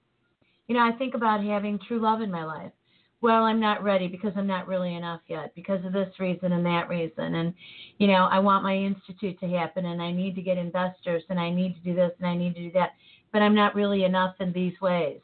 You 0.66 0.75
know, 0.75 0.80
I 0.80 0.92
think 0.98 1.14
about 1.14 1.42
having 1.42 1.78
true 1.87 2.00
love 2.00 2.20
in 2.20 2.30
my 2.30 2.44
life. 2.44 2.72
Well, 3.20 3.42
I'm 3.44 3.58
not 3.58 3.82
ready 3.82 4.06
because 4.06 4.32
I'm 4.37 4.46
not 4.46 4.68
really 4.68 4.94
enough 4.94 5.22
yet 5.26 5.52
because 5.56 5.84
of 5.84 5.92
this 5.92 6.12
reason 6.20 6.52
and 6.52 6.64
that 6.66 6.88
reason. 6.88 7.34
And, 7.34 7.52
you 7.98 8.06
know, 8.06 8.28
I 8.30 8.38
want 8.38 8.62
my 8.62 8.76
institute 8.76 9.40
to 9.40 9.48
happen 9.48 9.87
and 9.87 10.00
I 10.00 10.12
need 10.12 10.37
to 10.37 10.42
get 10.42 10.56
investors 10.56 11.25
and 11.28 11.40
I 11.40 11.50
need 11.50 11.75
to 11.75 11.80
do 11.80 11.94
this 11.94 12.12
and 12.18 12.28
I 12.28 12.37
need 12.37 12.54
to 12.54 12.62
do 12.62 12.72
that. 12.72 12.90
But 13.32 13.42
I'm 13.42 13.56
not 13.56 13.75
really 13.75 14.04
enough 14.04 14.37
in 14.38 14.52
these 14.52 14.80
ways. 14.80 15.20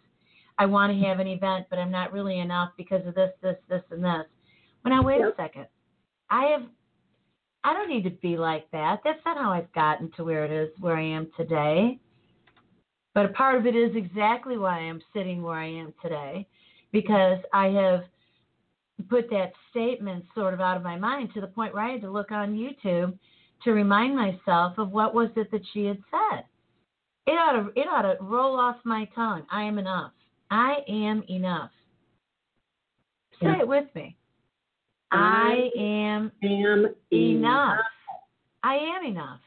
I 0.58 0.66
want 0.66 0.92
to 0.92 1.06
have 1.06 1.20
an 1.20 1.28
event, 1.28 1.66
but 1.70 1.78
I'm 1.78 1.90
not 1.90 2.12
really 2.12 2.40
enough 2.40 2.70
because 2.76 3.06
of 3.06 3.14
this, 3.14 3.30
this, 3.42 3.56
this, 3.68 3.82
and 3.90 4.04
this. 4.04 4.26
Well, 4.84 4.94
now, 4.94 5.02
wait 5.02 5.20
a 5.20 5.32
second. 5.36 5.66
I 6.30 6.46
have 6.46 6.62
I 7.64 7.72
don't 7.72 7.88
need 7.88 8.04
to 8.04 8.10
be 8.10 8.36
like 8.36 8.70
that. 8.72 9.00
That's 9.04 9.24
not 9.24 9.38
how 9.38 9.50
I've 9.50 9.72
gotten 9.72 10.10
to 10.16 10.24
where 10.24 10.44
it 10.44 10.50
is 10.50 10.68
where 10.80 10.96
I 10.96 11.02
am 11.02 11.28
today. 11.36 11.98
But 13.14 13.26
a 13.26 13.30
part 13.30 13.56
of 13.56 13.66
it 13.66 13.74
is 13.74 13.96
exactly 13.96 14.58
why 14.58 14.80
I'm 14.80 15.00
sitting 15.14 15.42
where 15.42 15.58
I 15.58 15.68
am 15.68 15.94
today, 16.02 16.46
because 16.92 17.38
I 17.52 17.68
have 17.68 18.04
put 19.08 19.30
that 19.30 19.52
statement 19.70 20.24
sort 20.34 20.52
of 20.52 20.60
out 20.60 20.76
of 20.76 20.82
my 20.82 20.96
mind 20.96 21.30
to 21.34 21.40
the 21.40 21.46
point 21.46 21.74
where 21.74 21.84
I 21.84 21.92
had 21.92 22.02
to 22.02 22.10
look 22.10 22.30
on 22.30 22.54
YouTube 22.54 23.16
to 23.64 23.72
remind 23.72 24.14
myself 24.14 24.76
of 24.78 24.90
what 24.90 25.14
was 25.14 25.30
it 25.36 25.50
that 25.50 25.62
she 25.72 25.84
had 25.86 25.98
said. 26.10 26.44
It 27.26 27.32
ought 27.32 27.52
to 27.52 27.80
it 27.80 27.86
ought 27.88 28.02
to 28.02 28.22
roll 28.22 28.60
off 28.60 28.76
my 28.84 29.08
tongue. 29.14 29.46
I 29.50 29.62
am 29.62 29.78
enough. 29.78 30.12
I 30.50 30.78
am 30.88 31.24
enough. 31.30 31.70
Say 33.40 33.48
it 33.60 33.66
with 33.66 33.86
me. 33.94 34.16
I 35.10 35.70
am 35.78 36.32
Am 36.42 36.94
enough. 37.12 37.78
I 38.62 38.74
am 38.76 39.04
enough. 39.04 39.40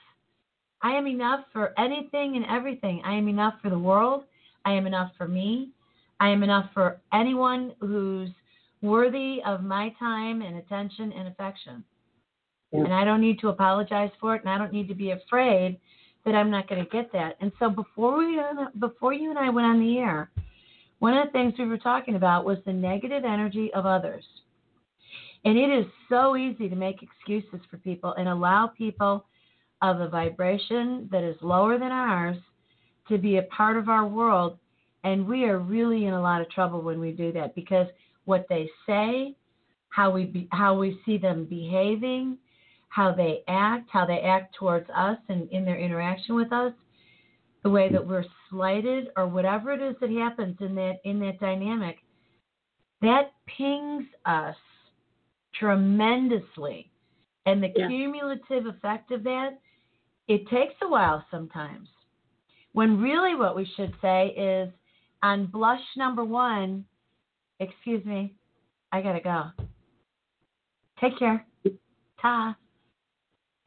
I 0.81 0.91
am 0.91 1.07
enough 1.07 1.45
for 1.51 1.73
anything 1.79 2.35
and 2.35 2.45
everything. 2.45 3.01
I 3.03 3.13
am 3.15 3.27
enough 3.27 3.55
for 3.61 3.69
the 3.69 3.79
world. 3.79 4.23
I 4.65 4.73
am 4.73 4.85
enough 4.85 5.11
for 5.17 5.27
me. 5.27 5.71
I 6.19 6.29
am 6.29 6.43
enough 6.43 6.69
for 6.73 6.99
anyone 7.13 7.73
who's 7.79 8.29
worthy 8.81 9.39
of 9.45 9.63
my 9.63 9.93
time 9.99 10.41
and 10.41 10.57
attention 10.57 11.11
and 11.13 11.27
affection. 11.27 11.83
Yeah. 12.71 12.83
And 12.83 12.93
I 12.93 13.03
don't 13.03 13.21
need 13.21 13.39
to 13.39 13.49
apologize 13.49 14.11
for 14.19 14.35
it, 14.35 14.41
and 14.41 14.49
I 14.49 14.57
don't 14.57 14.73
need 14.73 14.87
to 14.89 14.95
be 14.95 15.11
afraid 15.11 15.79
that 16.25 16.35
I'm 16.35 16.51
not 16.51 16.67
going 16.67 16.83
to 16.83 16.89
get 16.89 17.11
that. 17.13 17.37
And 17.39 17.51
so 17.59 17.69
before 17.69 18.17
we 18.17 18.39
before 18.79 19.13
you 19.13 19.29
and 19.29 19.39
I 19.39 19.49
went 19.49 19.65
on 19.65 19.79
the 19.79 19.97
air, 19.97 20.29
one 20.99 21.17
of 21.17 21.27
the 21.27 21.31
things 21.31 21.53
we 21.57 21.65
were 21.65 21.77
talking 21.77 22.15
about 22.15 22.45
was 22.45 22.57
the 22.65 22.73
negative 22.73 23.23
energy 23.23 23.71
of 23.73 23.85
others. 23.85 24.25
And 25.45 25.57
it 25.57 25.69
is 25.69 25.85
so 26.09 26.35
easy 26.35 26.69
to 26.69 26.75
make 26.75 27.03
excuses 27.03 27.59
for 27.69 27.77
people 27.77 28.13
and 28.17 28.27
allow 28.27 28.67
people 28.67 29.25
of 29.81 30.01
a 30.01 30.09
vibration 30.09 31.07
that 31.11 31.23
is 31.23 31.35
lower 31.41 31.77
than 31.77 31.91
ours 31.91 32.37
to 33.07 33.17
be 33.17 33.37
a 33.37 33.43
part 33.43 33.77
of 33.77 33.89
our 33.89 34.07
world. 34.07 34.57
And 35.03 35.27
we 35.27 35.45
are 35.45 35.59
really 35.59 36.05
in 36.05 36.13
a 36.13 36.21
lot 36.21 36.41
of 36.41 36.49
trouble 36.49 36.81
when 36.81 36.99
we 36.99 37.11
do 37.11 37.31
that 37.33 37.55
because 37.55 37.87
what 38.25 38.45
they 38.49 38.69
say, 38.85 39.35
how 39.89 40.11
we 40.11 40.25
be, 40.25 40.47
how 40.51 40.77
we 40.77 40.99
see 41.05 41.17
them 41.17 41.45
behaving, 41.45 42.37
how 42.89 43.13
they 43.13 43.43
act, 43.47 43.89
how 43.91 44.05
they 44.05 44.19
act 44.19 44.55
towards 44.55 44.89
us 44.95 45.17
and 45.29 45.49
in 45.51 45.63
their 45.63 45.77
interaction 45.77 46.35
with 46.35 46.51
us, 46.51 46.73
the 47.63 47.69
way 47.69 47.89
that 47.91 48.05
we're 48.05 48.25
slighted 48.49 49.09
or 49.15 49.27
whatever 49.27 49.71
it 49.71 49.81
is 49.81 49.95
that 50.01 50.09
happens 50.09 50.57
in 50.59 50.75
that 50.75 50.97
in 51.03 51.19
that 51.19 51.39
dynamic, 51.39 51.97
that 53.01 53.31
pings 53.45 54.05
us 54.25 54.55
tremendously. 55.59 56.91
And 57.45 57.63
the 57.63 57.69
yeah. 57.75 57.87
cumulative 57.87 58.65
effect 58.65 59.11
of 59.11 59.23
that, 59.23 59.59
it 60.27 60.47
takes 60.49 60.73
a 60.81 60.87
while 60.87 61.23
sometimes. 61.31 61.87
When 62.73 62.99
really 62.99 63.35
what 63.35 63.55
we 63.55 63.67
should 63.75 63.93
say 64.01 64.27
is 64.37 64.69
on 65.23 65.47
blush 65.47 65.81
number 65.95 66.23
one, 66.23 66.85
excuse 67.59 68.03
me, 68.05 68.35
I 68.91 69.01
gotta 69.01 69.21
go. 69.21 69.45
Take 70.99 71.17
care. 71.17 71.45
Ta 72.21 72.55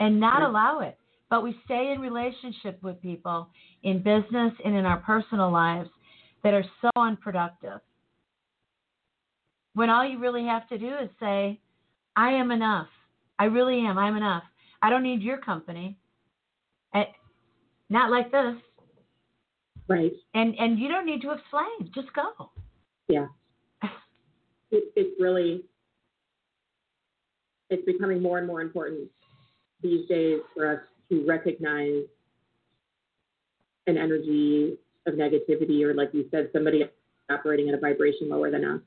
and 0.01 0.19
not 0.19 0.43
allow 0.43 0.81
it. 0.81 0.97
But 1.29 1.45
we 1.45 1.55
stay 1.65 1.93
in 1.95 2.01
relationship 2.01 2.83
with 2.83 3.01
people 3.01 3.49
in 3.85 3.99
business 3.99 4.53
and 4.65 4.75
in 4.75 4.85
our 4.85 4.99
personal 4.99 5.53
lives 5.53 5.89
that 6.43 6.55
are 6.55 6.65
so 6.81 6.91
unproductive. 6.97 7.81
When 9.75 9.91
all 9.91 10.05
you 10.05 10.19
really 10.19 10.45
have 10.47 10.69
to 10.71 10.79
do 10.79 10.89
is 10.89 11.09
say, 11.21 11.61
I 12.21 12.33
am 12.33 12.51
enough. 12.51 12.89
I 13.39 13.45
really 13.47 13.79
am. 13.79 13.97
I'm 13.97 14.15
enough. 14.15 14.43
I 14.83 14.91
don't 14.91 15.03
need 15.03 15.23
your 15.23 15.39
company. 15.39 15.97
I, 16.93 17.07
not 17.89 18.11
like 18.11 18.31
this. 18.31 18.57
Right. 19.89 20.13
And 20.35 20.55
and 20.59 20.79
you 20.79 20.89
don't 20.89 21.07
need 21.07 21.23
to 21.23 21.31
explain. 21.31 21.91
Just 21.95 22.13
go. 22.13 22.51
Yeah. 23.09 23.27
it, 24.71 24.93
it's 24.95 25.19
really 25.19 25.65
it's 27.71 27.87
becoming 27.87 28.21
more 28.21 28.37
and 28.37 28.47
more 28.47 28.61
important 28.61 29.09
these 29.83 30.07
days 30.07 30.41
for 30.55 30.71
us 30.71 30.81
to 31.09 31.25
recognize 31.27 32.03
an 33.87 33.97
energy 33.97 34.77
of 35.07 35.15
negativity 35.15 35.83
or 35.83 35.95
like 35.95 36.11
you 36.13 36.27
said 36.31 36.51
somebody 36.53 36.85
operating 37.31 37.71
at 37.71 37.75
a 37.75 37.79
vibration 37.79 38.29
lower 38.29 38.51
than 38.51 38.65
us 38.67 38.81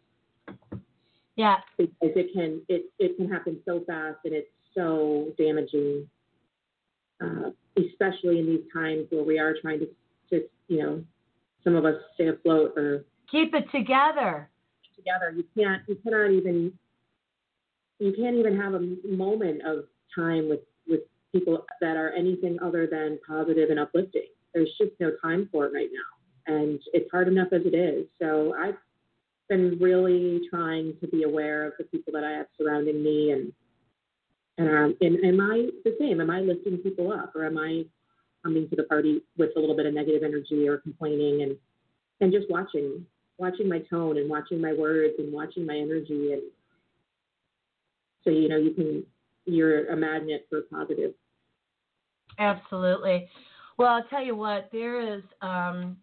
yeah 1.35 1.57
because 1.77 1.93
it 2.01 2.33
can 2.33 2.61
it, 2.69 2.85
it 2.99 3.15
can 3.17 3.29
happen 3.29 3.59
so 3.65 3.83
fast 3.87 4.17
and 4.25 4.33
it's 4.33 4.49
so 4.75 5.31
damaging 5.37 6.07
uh, 7.21 7.49
especially 7.77 8.39
in 8.39 8.45
these 8.45 8.63
times 8.73 9.05
where 9.09 9.23
we 9.23 9.39
are 9.39 9.55
trying 9.61 9.79
to 9.79 9.87
to 10.29 10.45
you 10.67 10.81
know 10.81 11.03
some 11.63 11.75
of 11.75 11.85
us 11.85 11.95
stay 12.15 12.27
afloat 12.27 12.73
or 12.77 13.05
keep 13.29 13.53
it 13.53 13.65
together 13.71 14.49
together 14.95 15.33
you 15.35 15.43
can't 15.55 15.81
you 15.87 15.95
cannot 16.03 16.31
even 16.31 16.71
you 17.99 18.13
can't 18.13 18.35
even 18.35 18.59
have 18.59 18.73
a 18.73 18.95
moment 19.07 19.61
of 19.65 19.85
time 20.13 20.49
with 20.49 20.59
with 20.87 21.01
people 21.31 21.65
that 21.81 21.95
are 21.95 22.11
anything 22.11 22.57
other 22.61 22.87
than 22.87 23.19
positive 23.27 23.69
and 23.69 23.79
uplifting. 23.79 24.27
There's 24.53 24.69
just 24.79 24.91
no 24.99 25.11
time 25.21 25.49
for 25.51 25.65
it 25.65 25.73
right 25.73 25.89
now. 25.91 26.53
And 26.55 26.79
it's 26.93 27.09
hard 27.09 27.27
enough 27.27 27.47
as 27.51 27.61
it 27.65 27.73
is. 27.73 28.05
So 28.21 28.53
I've 28.59 28.77
been 29.49 29.77
really 29.79 30.41
trying 30.49 30.95
to 31.01 31.07
be 31.07 31.23
aware 31.23 31.67
of 31.67 31.73
the 31.77 31.83
people 31.85 32.13
that 32.13 32.23
I 32.23 32.31
have 32.31 32.47
surrounding 32.59 33.03
me 33.03 33.31
and 33.31 33.51
and 34.57 34.69
um, 34.69 34.95
and 35.01 35.25
am 35.25 35.41
I 35.41 35.69
the 35.83 35.95
same? 35.99 36.21
Am 36.21 36.29
I 36.29 36.41
lifting 36.41 36.77
people 36.77 37.11
up 37.11 37.35
or 37.35 37.45
am 37.45 37.57
I 37.57 37.83
coming 38.43 38.69
to 38.69 38.75
the 38.75 38.83
party 38.83 39.21
with 39.37 39.51
a 39.55 39.59
little 39.59 39.75
bit 39.75 39.85
of 39.85 39.93
negative 39.93 40.23
energy 40.23 40.67
or 40.67 40.77
complaining 40.77 41.41
and 41.41 41.55
and 42.21 42.31
just 42.31 42.49
watching 42.49 43.05
watching 43.37 43.67
my 43.67 43.79
tone 43.89 44.17
and 44.17 44.29
watching 44.29 44.61
my 44.61 44.73
words 44.73 45.15
and 45.17 45.33
watching 45.33 45.65
my 45.65 45.75
energy 45.75 46.33
and 46.33 46.43
so 48.23 48.29
you 48.29 48.47
know 48.47 48.57
you 48.57 48.73
can 48.73 49.03
you're 49.45 49.87
a 49.87 49.95
magnet 49.95 50.45
for 50.49 50.61
positive. 50.61 51.13
Absolutely. 52.39 53.29
Well, 53.77 53.89
I'll 53.89 54.03
tell 54.05 54.23
you 54.23 54.35
what, 54.35 54.69
there 54.71 55.15
is, 55.15 55.23
um, 55.41 55.97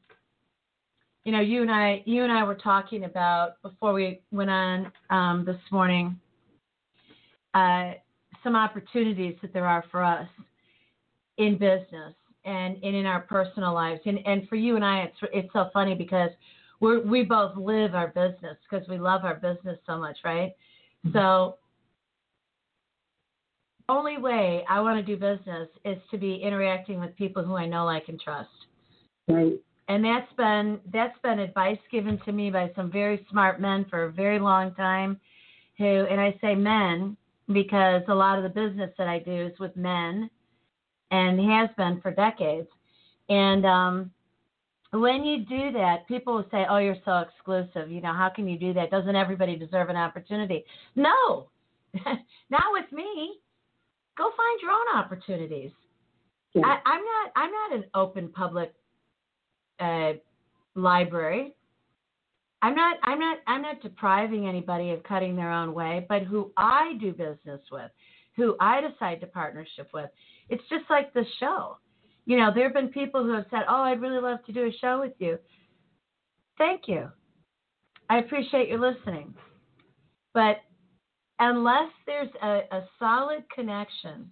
you 1.24 1.32
know, 1.32 1.40
you 1.40 1.62
and 1.62 1.70
I, 1.70 2.02
you 2.06 2.22
and 2.22 2.32
I 2.32 2.44
were 2.44 2.54
talking 2.54 3.04
about 3.04 3.60
before 3.62 3.92
we 3.92 4.20
went 4.30 4.50
on 4.50 4.92
um, 5.10 5.44
this 5.44 5.60
morning, 5.70 6.18
uh, 7.54 7.92
some 8.42 8.56
opportunities 8.56 9.36
that 9.42 9.52
there 9.52 9.66
are 9.66 9.84
for 9.90 10.02
us 10.02 10.28
in 11.36 11.58
business 11.58 12.14
and, 12.44 12.76
and 12.82 12.96
in 12.96 13.04
our 13.04 13.20
personal 13.20 13.74
lives. 13.74 14.00
And, 14.06 14.18
and 14.26 14.48
for 14.48 14.56
you 14.56 14.76
and 14.76 14.84
I, 14.84 15.00
it's, 15.00 15.16
it's 15.32 15.52
so 15.52 15.68
funny 15.72 15.94
because 15.94 16.30
we 16.80 16.98
we 16.98 17.22
both 17.22 17.56
live 17.56 17.94
our 17.94 18.08
business 18.08 18.56
because 18.68 18.88
we 18.88 18.98
love 18.98 19.24
our 19.24 19.34
business 19.34 19.78
so 19.86 19.98
much, 19.98 20.16
right? 20.24 20.52
Mm-hmm. 21.06 21.12
So 21.12 21.58
only 23.88 24.16
way 24.16 24.64
I 24.68 24.80
want 24.80 25.04
to 25.04 25.16
do 25.16 25.20
business 25.20 25.68
is 25.84 25.98
to 26.10 26.16
be 26.16 26.36
interacting 26.36 27.00
with 27.00 27.14
people 27.16 27.44
who 27.44 27.56
I 27.56 27.66
know, 27.66 27.84
like, 27.84 28.08
and 28.08 28.20
trust. 28.20 28.48
Right. 29.28 29.60
And 29.90 30.04
that's 30.04 30.32
been 30.36 30.78
that's 30.92 31.18
been 31.20 31.40
advice 31.40 31.80
given 31.90 32.20
to 32.24 32.30
me 32.30 32.48
by 32.48 32.70
some 32.76 32.92
very 32.92 33.26
smart 33.28 33.60
men 33.60 33.84
for 33.90 34.04
a 34.04 34.12
very 34.12 34.38
long 34.38 34.72
time. 34.76 35.18
Who 35.78 35.84
and 35.84 36.20
I 36.20 36.38
say 36.40 36.54
men 36.54 37.16
because 37.52 38.02
a 38.06 38.14
lot 38.14 38.38
of 38.38 38.44
the 38.44 38.50
business 38.50 38.92
that 38.98 39.08
I 39.08 39.18
do 39.18 39.48
is 39.48 39.58
with 39.58 39.76
men, 39.76 40.30
and 41.10 41.40
has 41.40 41.70
been 41.76 42.00
for 42.00 42.12
decades. 42.12 42.68
And 43.30 43.66
um, 43.66 44.12
when 44.92 45.24
you 45.24 45.38
do 45.38 45.72
that, 45.72 46.06
people 46.06 46.36
will 46.36 46.46
say, 46.52 46.66
"Oh, 46.70 46.78
you're 46.78 46.94
so 47.04 47.24
exclusive. 47.26 47.90
You 47.90 48.00
know, 48.00 48.12
how 48.12 48.30
can 48.32 48.46
you 48.46 48.60
do 48.60 48.72
that? 48.74 48.92
Doesn't 48.92 49.16
everybody 49.16 49.56
deserve 49.56 49.88
an 49.88 49.96
opportunity?" 49.96 50.64
No, 50.94 51.48
not 52.48 52.64
with 52.70 52.92
me 52.92 53.40
go 54.16 54.30
find 54.36 54.60
your 54.60 54.70
own 54.70 55.02
opportunities. 55.02 55.72
Yeah. 56.54 56.62
I, 56.66 56.94
am 56.94 57.02
not 57.04 57.32
I'm 57.36 57.50
not 57.50 57.72
an 57.72 57.84
open 57.94 58.28
public 58.28 58.72
uh, 59.80 60.12
library. 60.74 61.54
I'm 62.62 62.74
not 62.74 62.98
I'm 63.02 63.18
not 63.18 63.38
I'm 63.46 63.62
not 63.62 63.80
depriving 63.80 64.46
anybody 64.46 64.90
of 64.90 65.02
cutting 65.02 65.34
their 65.34 65.50
own 65.50 65.72
way, 65.72 66.04
but 66.08 66.22
who 66.22 66.52
I 66.56 66.94
do 67.00 67.12
business 67.12 67.60
with, 67.72 67.90
who 68.36 68.56
I 68.60 68.80
decide 68.82 69.20
to 69.20 69.26
partnership 69.26 69.88
with. 69.94 70.10
It's 70.50 70.62
just 70.68 70.84
like 70.90 71.12
the 71.14 71.24
show. 71.38 71.78
You 72.26 72.36
know, 72.36 72.50
there 72.54 72.64
have 72.64 72.74
been 72.74 72.88
people 72.88 73.24
who 73.24 73.32
have 73.32 73.46
said, 73.50 73.62
"Oh, 73.68 73.82
I'd 73.82 74.02
really 74.02 74.20
love 74.20 74.44
to 74.44 74.52
do 74.52 74.66
a 74.66 74.78
show 74.80 75.00
with 75.00 75.14
you." 75.18 75.38
Thank 76.58 76.82
you. 76.86 77.08
I 78.10 78.18
appreciate 78.18 78.68
your 78.68 78.78
listening. 78.78 79.34
But 80.34 80.58
unless 81.38 81.90
there's 82.06 82.28
a, 82.42 82.60
a 82.70 82.84
solid 82.98 83.44
connection 83.54 84.30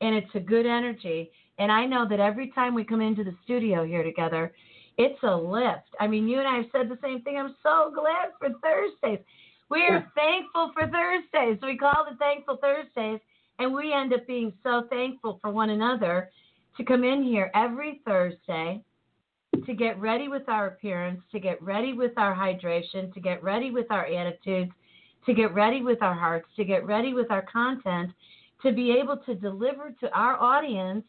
and 0.00 0.14
it's 0.14 0.34
a 0.34 0.40
good 0.40 0.66
energy, 0.66 1.30
and 1.58 1.70
I 1.70 1.86
know 1.86 2.06
that 2.08 2.20
every 2.20 2.50
time 2.50 2.74
we 2.74 2.84
come 2.84 3.00
into 3.00 3.24
the 3.24 3.34
studio 3.44 3.84
here 3.84 4.02
together, 4.02 4.52
it's 4.98 5.22
a 5.22 5.34
lift. 5.34 5.88
I 6.00 6.06
mean, 6.06 6.28
you 6.28 6.38
and 6.38 6.48
I 6.48 6.56
have 6.56 6.66
said 6.72 6.88
the 6.88 6.98
same 7.02 7.22
thing. 7.22 7.38
I'm 7.38 7.54
so 7.62 7.92
glad 7.94 8.30
for 8.38 8.48
Thursdays. 8.60 9.24
We 9.70 9.82
are 9.82 9.98
yeah. 9.98 10.02
thankful 10.14 10.72
for 10.74 10.88
Thursdays. 10.88 11.58
We 11.62 11.76
call 11.76 12.06
it 12.10 12.18
Thankful 12.18 12.58
Thursdays, 12.60 13.20
and 13.58 13.72
we 13.72 13.92
end 13.92 14.12
up 14.12 14.26
being 14.26 14.52
so 14.62 14.86
thankful 14.90 15.38
for 15.40 15.50
one 15.50 15.70
another 15.70 16.30
to 16.76 16.84
come 16.84 17.04
in 17.04 17.22
here 17.22 17.50
every 17.54 18.00
Thursday 18.04 18.82
to 19.66 19.74
get 19.74 19.98
ready 20.00 20.28
with 20.28 20.48
our 20.48 20.68
appearance, 20.68 21.20
to 21.32 21.40
get 21.40 21.62
ready 21.62 21.92
with 21.92 22.12
our 22.16 22.34
hydration, 22.34 23.12
to 23.14 23.20
get 23.20 23.42
ready 23.42 23.70
with 23.70 23.86
our 23.90 24.06
attitudes, 24.06 24.72
to 25.26 25.34
get 25.34 25.52
ready 25.54 25.82
with 25.82 26.02
our 26.02 26.14
hearts, 26.14 26.48
to 26.56 26.64
get 26.64 26.86
ready 26.86 27.12
with 27.12 27.30
our 27.30 27.42
content, 27.42 28.10
to 28.62 28.72
be 28.72 28.92
able 28.92 29.16
to 29.16 29.34
deliver 29.34 29.94
to 30.00 30.10
our 30.12 30.40
audience 30.40 31.04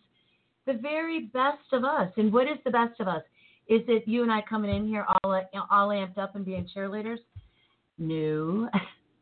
the 0.66 0.74
very 0.74 1.22
best 1.34 1.64
of 1.72 1.84
us. 1.84 2.12
And 2.18 2.32
what 2.32 2.48
is 2.48 2.58
the 2.66 2.72
best 2.72 3.00
of 3.00 3.08
us? 3.08 3.24
Is 3.70 3.82
it 3.88 4.08
you 4.08 4.24
and 4.24 4.32
I 4.32 4.42
coming 4.42 4.76
in 4.76 4.88
here 4.88 5.06
all 5.08 5.42
all 5.70 5.90
amped 5.90 6.18
up 6.18 6.36
and 6.36 6.44
being 6.44 6.68
cheerleaders? 6.76 7.20
No. 8.00 8.68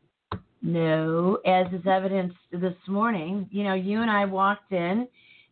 no, 0.62 1.38
as 1.46 1.66
is 1.72 1.86
evidenced 1.86 2.38
this 2.50 2.74
morning. 2.86 3.46
You 3.50 3.64
know, 3.64 3.74
you 3.74 4.00
and 4.00 4.10
I 4.10 4.24
walked 4.24 4.72
in 4.72 5.06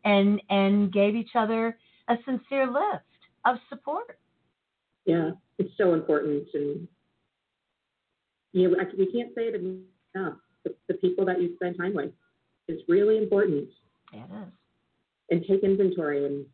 and 0.07 0.41
and 0.49 0.91
gave 0.91 1.15
each 1.15 1.33
other 1.35 1.77
a 2.09 2.15
sincere 2.25 2.67
lift 2.67 3.05
of 3.45 3.57
support. 3.69 4.19
Yeah, 5.05 5.33
it's 5.59 5.77
so 5.77 5.93
important, 5.93 6.47
and 6.55 6.89
you 8.53 8.69
know, 8.71 8.77
we 8.97 9.13
can't 9.13 9.35
say 9.35 9.43
it 9.43 9.55
enough. 9.55 10.39
The, 10.65 10.75
the 10.89 10.95
people 10.95 11.27
that 11.27 11.41
you 11.43 11.55
spend 11.57 11.77
time 11.77 11.95
with 11.95 12.13
is 12.67 12.81
really 12.89 13.19
important. 13.19 13.69
It 14.15 14.17
is. 14.17 14.53
And 15.29 15.45
take 15.47 15.63
inventory 15.63 16.25
and 16.25 16.47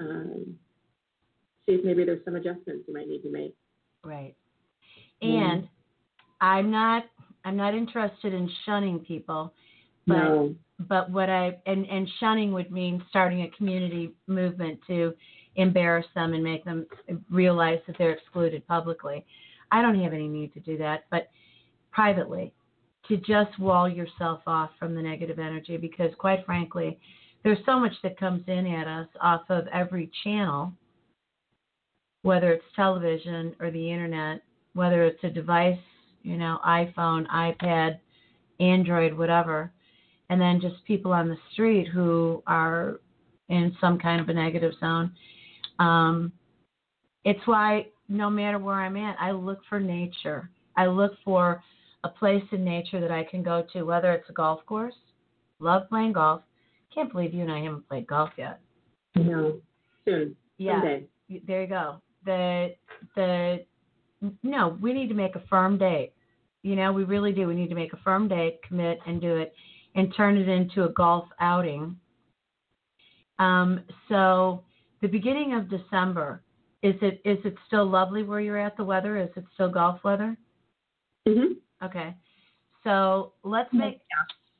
um, 0.00 0.56
see 1.70 1.76
if 1.76 1.84
maybe 1.84 2.04
there's 2.04 2.24
some 2.24 2.36
adjustments 2.36 2.84
you 2.86 2.94
might 2.94 3.08
need 3.08 3.22
to 3.22 3.30
make. 3.30 3.54
Right. 4.04 4.34
And 5.22 5.68
I'm 6.40 6.70
not 6.70 7.04
I'm 7.44 7.56
not 7.56 7.74
interested 7.74 8.34
in 8.34 8.50
shunning 8.64 9.00
people, 9.00 9.52
but 10.06 10.14
no. 10.16 10.54
but 10.88 11.10
what 11.10 11.28
I 11.30 11.58
and 11.66 11.86
and 11.86 12.08
shunning 12.18 12.52
would 12.52 12.70
mean 12.70 13.04
starting 13.10 13.42
a 13.42 13.50
community 13.56 14.14
movement 14.26 14.80
to 14.86 15.14
embarrass 15.56 16.06
them 16.14 16.32
and 16.32 16.42
make 16.42 16.64
them 16.64 16.86
realize 17.30 17.80
that 17.86 17.96
they're 17.98 18.12
excluded 18.12 18.66
publicly. 18.66 19.24
I 19.72 19.82
don't 19.82 20.00
have 20.00 20.12
any 20.12 20.28
need 20.28 20.52
to 20.54 20.60
do 20.60 20.78
that, 20.78 21.04
but 21.10 21.28
privately 21.92 22.52
to 23.08 23.16
just 23.16 23.58
wall 23.58 23.88
yourself 23.88 24.40
off 24.46 24.70
from 24.78 24.94
the 24.94 25.02
negative 25.02 25.38
energy 25.38 25.76
because 25.76 26.12
quite 26.18 26.44
frankly, 26.46 26.98
there's 27.42 27.58
so 27.66 27.78
much 27.78 27.92
that 28.02 28.18
comes 28.18 28.42
in 28.46 28.66
at 28.66 28.86
us 28.86 29.08
off 29.20 29.42
of 29.48 29.66
every 29.68 30.10
channel, 30.22 30.72
whether 32.22 32.52
it's 32.52 32.64
television 32.76 33.54
or 33.60 33.70
the 33.70 33.90
internet, 33.92 34.42
whether 34.74 35.04
it's 35.04 35.22
a 35.24 35.30
device, 35.30 35.78
you 36.22 36.36
know, 36.36 36.58
iPhone, 36.66 37.26
iPad, 37.28 37.98
Android, 38.60 39.16
whatever, 39.16 39.72
and 40.28 40.40
then 40.40 40.60
just 40.60 40.84
people 40.84 41.12
on 41.12 41.28
the 41.28 41.36
street 41.52 41.88
who 41.88 42.42
are 42.46 43.00
in 43.48 43.76
some 43.80 43.98
kind 43.98 44.20
of 44.20 44.28
a 44.28 44.34
negative 44.34 44.72
zone. 44.80 45.12
Um, 45.78 46.32
it's 47.24 47.40
why 47.46 47.86
no 48.08 48.28
matter 48.28 48.58
where 48.58 48.76
I'm 48.76 48.96
at, 48.96 49.16
I 49.20 49.30
look 49.30 49.60
for 49.68 49.80
nature. 49.80 50.50
I 50.76 50.86
look 50.86 51.12
for 51.24 51.62
a 52.04 52.08
place 52.08 52.44
in 52.52 52.64
nature 52.64 53.00
that 53.00 53.10
I 53.10 53.24
can 53.24 53.42
go 53.42 53.64
to, 53.72 53.82
whether 53.82 54.12
it's 54.12 54.28
a 54.28 54.32
golf 54.32 54.64
course. 54.66 54.94
Love 55.58 55.88
playing 55.88 56.12
golf. 56.12 56.42
Can't 56.94 57.12
believe 57.12 57.34
you 57.34 57.42
and 57.42 57.52
I 57.52 57.62
haven't 57.62 57.88
played 57.88 58.06
golf 58.06 58.30
yet. 58.36 58.60
No, 59.14 59.60
soon. 60.04 60.36
Yeah, 60.58 60.80
Someday. 60.80 61.06
there 61.46 61.62
you 61.62 61.68
go. 61.68 62.00
The 62.24 62.74
the 63.16 63.64
no, 64.42 64.76
we 64.80 64.92
need 64.92 65.08
to 65.08 65.14
make 65.14 65.34
a 65.36 65.42
firm 65.48 65.78
date. 65.78 66.12
You 66.62 66.76
know, 66.76 66.92
we 66.92 67.04
really 67.04 67.32
do. 67.32 67.46
We 67.46 67.54
need 67.54 67.68
to 67.70 67.74
make 67.74 67.92
a 67.94 67.98
firm 67.98 68.28
date, 68.28 68.60
commit, 68.66 68.98
and 69.06 69.20
do 69.20 69.36
it, 69.36 69.54
and 69.94 70.14
turn 70.14 70.36
it 70.36 70.48
into 70.48 70.84
a 70.84 70.90
golf 70.90 71.24
outing. 71.40 71.96
Um, 73.38 73.80
so 74.08 74.62
the 75.00 75.08
beginning 75.08 75.54
of 75.54 75.70
December, 75.70 76.42
is 76.82 76.94
it 77.00 77.22
is 77.24 77.38
it 77.44 77.54
still 77.66 77.86
lovely 77.86 78.22
where 78.22 78.40
you're 78.40 78.58
at? 78.58 78.76
The 78.76 78.84
weather 78.84 79.16
is 79.16 79.30
it 79.36 79.44
still 79.54 79.70
golf 79.70 80.02
weather? 80.04 80.36
hmm 81.26 81.54
Okay, 81.82 82.14
so 82.84 83.32
let's 83.42 83.72
make 83.72 84.00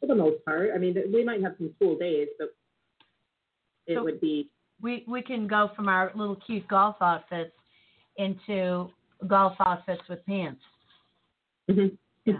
For 0.00 0.06
the 0.06 0.14
most 0.14 0.42
part, 0.46 0.70
I 0.74 0.78
mean, 0.78 0.96
we 1.12 1.22
might 1.22 1.42
have 1.42 1.52
some 1.58 1.74
cool 1.78 1.98
days, 1.98 2.28
but 2.38 2.54
it 3.86 3.96
So- 3.96 4.04
would 4.04 4.20
be 4.22 4.50
we 4.82 5.04
we 5.08 5.22
can 5.22 5.46
go 5.46 5.70
from 5.76 5.88
our 5.88 6.12
little 6.14 6.36
cute 6.36 6.66
golf 6.68 6.96
outfits 7.00 7.52
into 8.16 8.90
golf 9.26 9.54
outfits 9.60 10.02
with 10.08 10.24
pants. 10.26 10.62
mhm. 11.68 11.96
Yeah. 12.24 12.38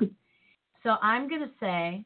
So 0.83 0.97
I'm 1.03 1.29
going 1.29 1.43
to 1.43 1.51
say 1.61 2.05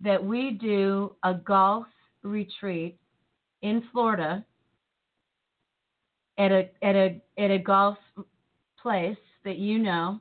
that 0.00 0.22
we 0.24 0.52
do 0.52 1.14
a 1.24 1.34
golf 1.34 1.86
retreat 2.22 2.98
in 3.62 3.82
Florida 3.92 4.44
at 6.38 6.52
a 6.52 6.68
at 6.82 6.96
a 6.96 7.20
at 7.38 7.50
a 7.50 7.58
golf 7.58 7.98
place 8.80 9.16
that 9.44 9.58
you 9.58 9.78
know 9.78 10.20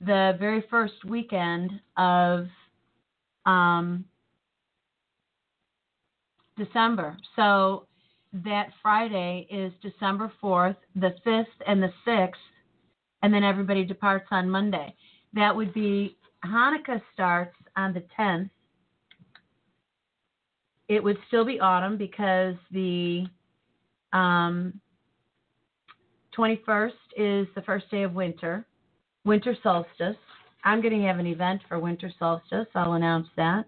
the 0.00 0.36
very 0.38 0.64
first 0.70 1.04
weekend 1.04 1.70
of 1.96 2.46
um, 3.46 4.04
December. 6.56 7.16
So 7.34 7.86
that 8.32 8.68
Friday 8.82 9.46
is 9.50 9.72
December 9.82 10.32
4th, 10.42 10.76
the 10.94 11.14
5th, 11.26 11.44
and 11.66 11.82
the 11.82 11.92
6th, 12.06 12.32
and 13.22 13.32
then 13.32 13.44
everybody 13.44 13.84
departs 13.84 14.26
on 14.30 14.48
Monday. 14.48 14.94
That 15.32 15.54
would 15.54 15.72
be 15.72 16.16
Hanukkah 16.44 17.00
starts 17.12 17.56
on 17.76 17.92
the 17.92 18.04
10th. 18.18 18.50
It 20.88 21.02
would 21.02 21.18
still 21.28 21.44
be 21.44 21.58
autumn 21.58 21.96
because 21.96 22.54
the 22.70 23.26
um, 24.12 24.80
21st 26.36 26.92
is 27.16 27.46
the 27.54 27.62
first 27.62 27.90
day 27.90 28.02
of 28.02 28.14
winter, 28.14 28.66
winter 29.24 29.56
solstice. 29.62 30.16
I'm 30.64 30.80
going 30.80 30.98
to 31.00 31.06
have 31.06 31.18
an 31.18 31.26
event 31.26 31.62
for 31.68 31.78
winter 31.78 32.10
solstice. 32.18 32.66
I'll 32.74 32.94
announce 32.94 33.28
that. 33.36 33.66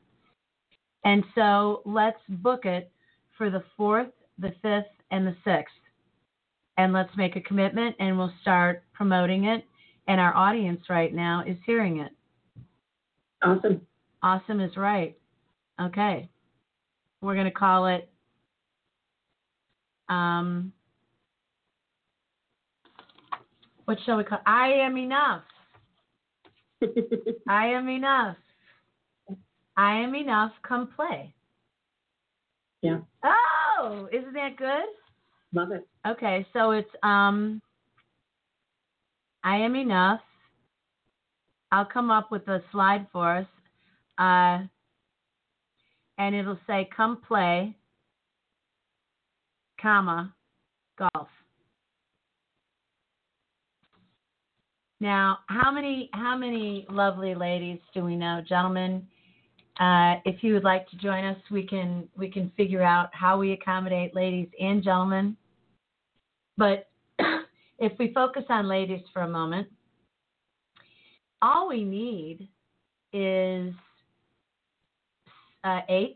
And 1.05 1.25
so 1.35 1.83
let's 1.85 2.19
book 2.29 2.65
it 2.65 2.91
for 3.37 3.51
the 3.51 3.63
4th, 3.79 4.13
the 4.39 4.53
5th, 4.65 4.85
and 5.11 5.27
the 5.27 5.37
6th. 5.47 5.65
And 6.77 6.93
let's 6.93 7.11
make 7.17 7.37
a 7.37 7.41
commitment 7.41 7.97
and 7.99 8.17
we'll 8.17 8.33
start 8.41 8.85
promoting 8.93 9.45
it. 9.45 9.65
And 10.07 10.21
our 10.21 10.35
audience 10.35 10.81
right 10.89 11.13
now 11.13 11.43
is 11.47 11.57
hearing 11.67 11.99
it. 12.01 12.13
awesome. 13.43 13.81
Awesome 14.23 14.61
is 14.61 14.77
right. 14.77 15.17
Okay. 15.81 16.29
We're 17.21 17.35
going 17.35 17.47
to 17.47 17.51
call 17.51 17.87
it 17.87 18.09
um 20.09 20.73
what 23.85 23.99
shall 24.07 24.17
we 24.17 24.25
call 24.25 24.39
I 24.47 24.69
am 24.69 24.97
enough. 24.97 25.43
I 27.49 27.67
am 27.67 27.89
enough. 27.89 28.37
I 29.77 29.97
am 29.97 30.15
enough. 30.15 30.53
Come 30.67 30.89
play. 30.95 31.35
Yeah, 32.83 32.99
Oh, 33.25 34.09
isn't 34.13 34.33
that 34.35 34.57
good? 34.57 34.85
love 35.53 35.71
it. 35.73 35.87
Okay, 36.07 36.47
so 36.53 36.73
it's 36.73 36.91
um 37.03 37.61
I 39.45 39.57
am 39.57 39.77
enough. 39.77 40.21
I'll 41.73 41.85
come 41.87 42.11
up 42.11 42.31
with 42.31 42.47
a 42.49 42.63
slide 42.73 43.07
for 43.13 43.39
us. 43.39 43.47
Uh 44.19 44.67
and 46.19 46.35
it'll 46.35 46.59
say 46.67 46.89
come 46.95 47.21
play 47.27 47.75
comma 49.81 50.35
golf. 50.99 51.29
Now, 55.01 55.39
how 55.47 55.71
many 55.71 56.11
how 56.13 56.37
many 56.37 56.85
lovely 56.91 57.35
ladies 57.35 57.79
do 57.95 58.05
we 58.05 58.17
know, 58.17 58.43
gentlemen? 58.47 59.07
Uh, 59.79 60.17
if 60.25 60.43
you 60.43 60.55
would 60.55 60.65
like 60.65 60.89
to 60.91 60.97
join 60.97 61.25
us, 61.25 61.39
we 61.51 61.65
can 61.67 62.09
we 62.17 62.29
can 62.31 62.51
figure 62.57 62.83
out 62.83 63.11
how 63.13 63.39
we 63.39 63.53
accommodate 63.53 64.15
ladies 64.15 64.49
and 64.61 64.83
gentlemen. 64.83 65.37
But 66.57 66.89
if 67.79 67.97
we 67.99 68.13
focus 68.13 68.45
on 68.49 68.67
ladies 68.67 69.03
for 69.13 69.23
a 69.23 69.29
moment, 69.29 69.69
all 71.41 71.69
we 71.69 71.85
need 71.85 72.49
is 73.13 73.73
uh, 75.65 75.81
8 75.89 76.15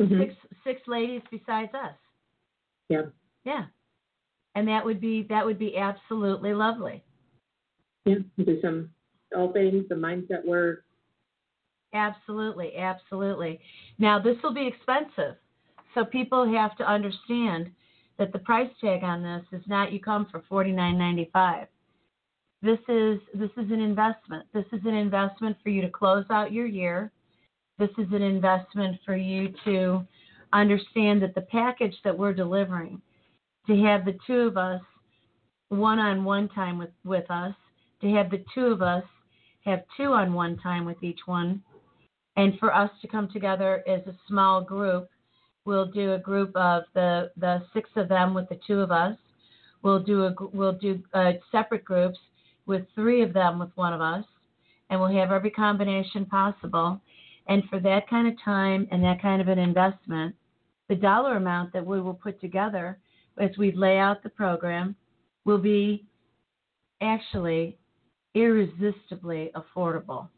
Mhm. 0.00 0.18
six 0.18 0.34
six 0.64 0.80
ladies 0.88 1.22
besides 1.30 1.72
us. 1.74 1.94
Yeah. 2.88 3.02
Yeah, 3.44 3.66
and 4.56 4.66
that 4.66 4.84
would 4.84 5.00
be 5.00 5.22
that 5.28 5.44
would 5.46 5.58
be 5.58 5.76
absolutely 5.76 6.52
lovely. 6.52 7.04
Yeah, 8.04 8.16
do 8.38 8.60
some 8.60 8.90
sculpting, 9.32 9.86
some 9.88 9.98
mindset 9.98 10.44
work. 10.44 10.84
Absolutely, 11.94 12.76
absolutely. 12.76 13.60
Now 13.98 14.18
this 14.18 14.36
will 14.42 14.52
be 14.52 14.66
expensive, 14.66 15.36
so 15.94 16.04
people 16.04 16.52
have 16.52 16.76
to 16.78 16.90
understand 16.90 17.70
that 18.18 18.32
the 18.32 18.38
price 18.40 18.70
tag 18.80 19.02
on 19.04 19.22
this 19.22 19.44
is 19.52 19.66
not 19.68 19.92
you 19.92 20.00
come 20.00 20.26
for 20.30 20.42
forty 20.48 20.72
nine 20.72 20.98
ninety 20.98 21.30
five. 21.32 21.68
This 22.62 22.80
is 22.88 23.20
this 23.32 23.50
is 23.56 23.70
an 23.70 23.80
investment. 23.80 24.46
This 24.52 24.64
is 24.72 24.80
an 24.84 24.94
investment 24.94 25.56
for 25.62 25.68
you 25.68 25.82
to 25.82 25.88
close 25.88 26.24
out 26.30 26.52
your 26.52 26.66
year. 26.66 27.12
This 27.78 27.90
is 27.96 28.06
an 28.12 28.22
investment 28.22 28.98
for 29.04 29.16
you 29.16 29.52
to 29.64 30.04
understand 30.52 31.22
that 31.22 31.34
the 31.34 31.42
package 31.42 31.94
that 32.04 32.16
we're 32.16 32.34
delivering, 32.34 33.00
to 33.66 33.76
have 33.82 34.04
the 34.04 34.18
two 34.26 34.40
of 34.40 34.56
us 34.56 34.80
one 35.68 35.98
on 35.98 36.24
one 36.24 36.48
time 36.48 36.78
with, 36.78 36.90
with 37.04 37.28
us, 37.30 37.54
to 38.00 38.08
have 38.12 38.30
the 38.30 38.44
two 38.54 38.66
of 38.66 38.80
us 38.80 39.04
have 39.64 39.82
two 39.96 40.12
on 40.12 40.32
one 40.32 40.56
time 40.58 40.84
with 40.84 41.02
each 41.02 41.20
one, 41.26 41.62
and 42.36 42.58
for 42.58 42.74
us 42.74 42.90
to 43.00 43.08
come 43.08 43.28
together 43.32 43.82
as 43.86 44.00
a 44.06 44.16
small 44.28 44.62
group. 44.62 45.08
We'll 45.64 45.86
do 45.86 46.12
a 46.12 46.18
group 46.18 46.54
of 46.56 46.84
the, 46.94 47.30
the 47.36 47.62
six 47.72 47.88
of 47.96 48.08
them 48.08 48.34
with 48.34 48.48
the 48.48 48.60
two 48.66 48.80
of 48.80 48.90
us. 48.90 49.16
We'll 49.82 50.02
do 50.02 50.24
a 50.24 50.34
we'll 50.52 50.72
do 50.72 51.02
uh, 51.12 51.32
separate 51.52 51.84
groups 51.84 52.18
with 52.66 52.86
three 52.94 53.22
of 53.22 53.32
them 53.32 53.58
with 53.58 53.70
one 53.74 53.92
of 53.92 54.00
us, 54.00 54.24
and 54.88 54.98
we'll 54.98 55.12
have 55.12 55.30
every 55.30 55.50
combination 55.50 56.24
possible. 56.24 57.00
And 57.48 57.62
for 57.68 57.78
that 57.80 58.08
kind 58.08 58.26
of 58.26 58.34
time 58.42 58.88
and 58.90 59.02
that 59.04 59.20
kind 59.20 59.42
of 59.42 59.48
an 59.48 59.58
investment, 59.58 60.34
the 60.88 60.94
dollar 60.94 61.36
amount 61.36 61.72
that 61.74 61.84
we 61.84 62.00
will 62.00 62.14
put 62.14 62.40
together 62.40 62.98
as 63.38 63.50
we 63.58 63.72
lay 63.72 63.98
out 63.98 64.22
the 64.22 64.30
program 64.30 64.96
will 65.44 65.58
be 65.58 66.06
actually 67.02 67.76
irresistibly 68.34 69.50
affordable. 69.54 70.28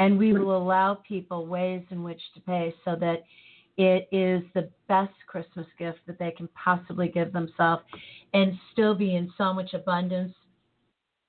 And 0.00 0.18
we 0.18 0.32
will 0.32 0.56
allow 0.56 0.94
people 1.06 1.46
ways 1.46 1.84
in 1.90 2.02
which 2.02 2.20
to 2.34 2.40
pay 2.40 2.74
so 2.84 2.96
that 2.96 3.22
it 3.76 4.08
is 4.10 4.42
the 4.54 4.68
best 4.88 5.12
Christmas 5.26 5.66
gift 5.78 5.98
that 6.06 6.18
they 6.18 6.32
can 6.32 6.48
possibly 6.48 7.08
give 7.08 7.32
themselves 7.32 7.82
and 8.34 8.52
still 8.72 8.94
be 8.94 9.14
in 9.14 9.32
so 9.38 9.52
much 9.52 9.74
abundance 9.74 10.34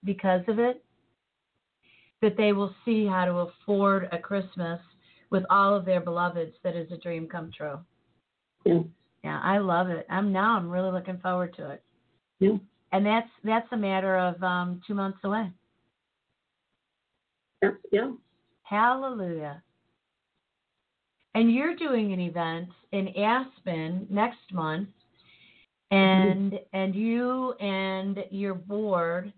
because 0.04 0.42
of 0.48 0.58
it 0.58 0.84
that 2.22 2.38
they 2.38 2.54
will 2.54 2.74
see 2.86 3.06
how 3.06 3.26
to 3.26 3.50
afford 3.50 4.08
a 4.12 4.18
Christmas 4.18 4.80
with 5.32 5.44
all 5.50 5.76
of 5.76 5.86
their 5.86 6.02
beloveds 6.02 6.56
that 6.64 6.76
is 6.76 6.92
a 6.92 6.98
dream 6.98 7.28
come 7.28 7.52
true. 7.56 7.80
Yeah. 8.66 8.82
Yeah, 9.24 9.40
I 9.44 9.60
love 9.60 9.90
it. 9.90 10.06
I'm 10.10 10.32
now 10.32 10.58
I'm 10.58 10.70
really 10.70 10.92
looking 10.92 11.20
forward 11.20 11.56
to 11.58 11.72
it. 11.72 11.84
Yeah. 12.40 12.58
And 12.92 13.06
that's 13.06 13.30
that's 13.44 13.68
a 13.72 13.78
matter 13.78 14.18
of 14.18 14.42
um, 14.44 14.82
two 14.88 14.94
months 14.94 15.20
away. 15.24 15.52
That's, 17.62 17.76
yeah. 17.92 18.12
Hallelujah. 18.72 19.62
And 21.36 21.54
you're 21.54 21.76
doing 21.76 22.14
an 22.14 22.22
event 22.22 22.70
in 22.94 23.10
Aspen 23.18 24.08
next 24.10 24.40
month, 24.54 24.88
and 25.92 26.58
and 26.72 26.96
you 26.96 27.52
and 27.60 28.24
your 28.32 28.54
board 28.54 29.34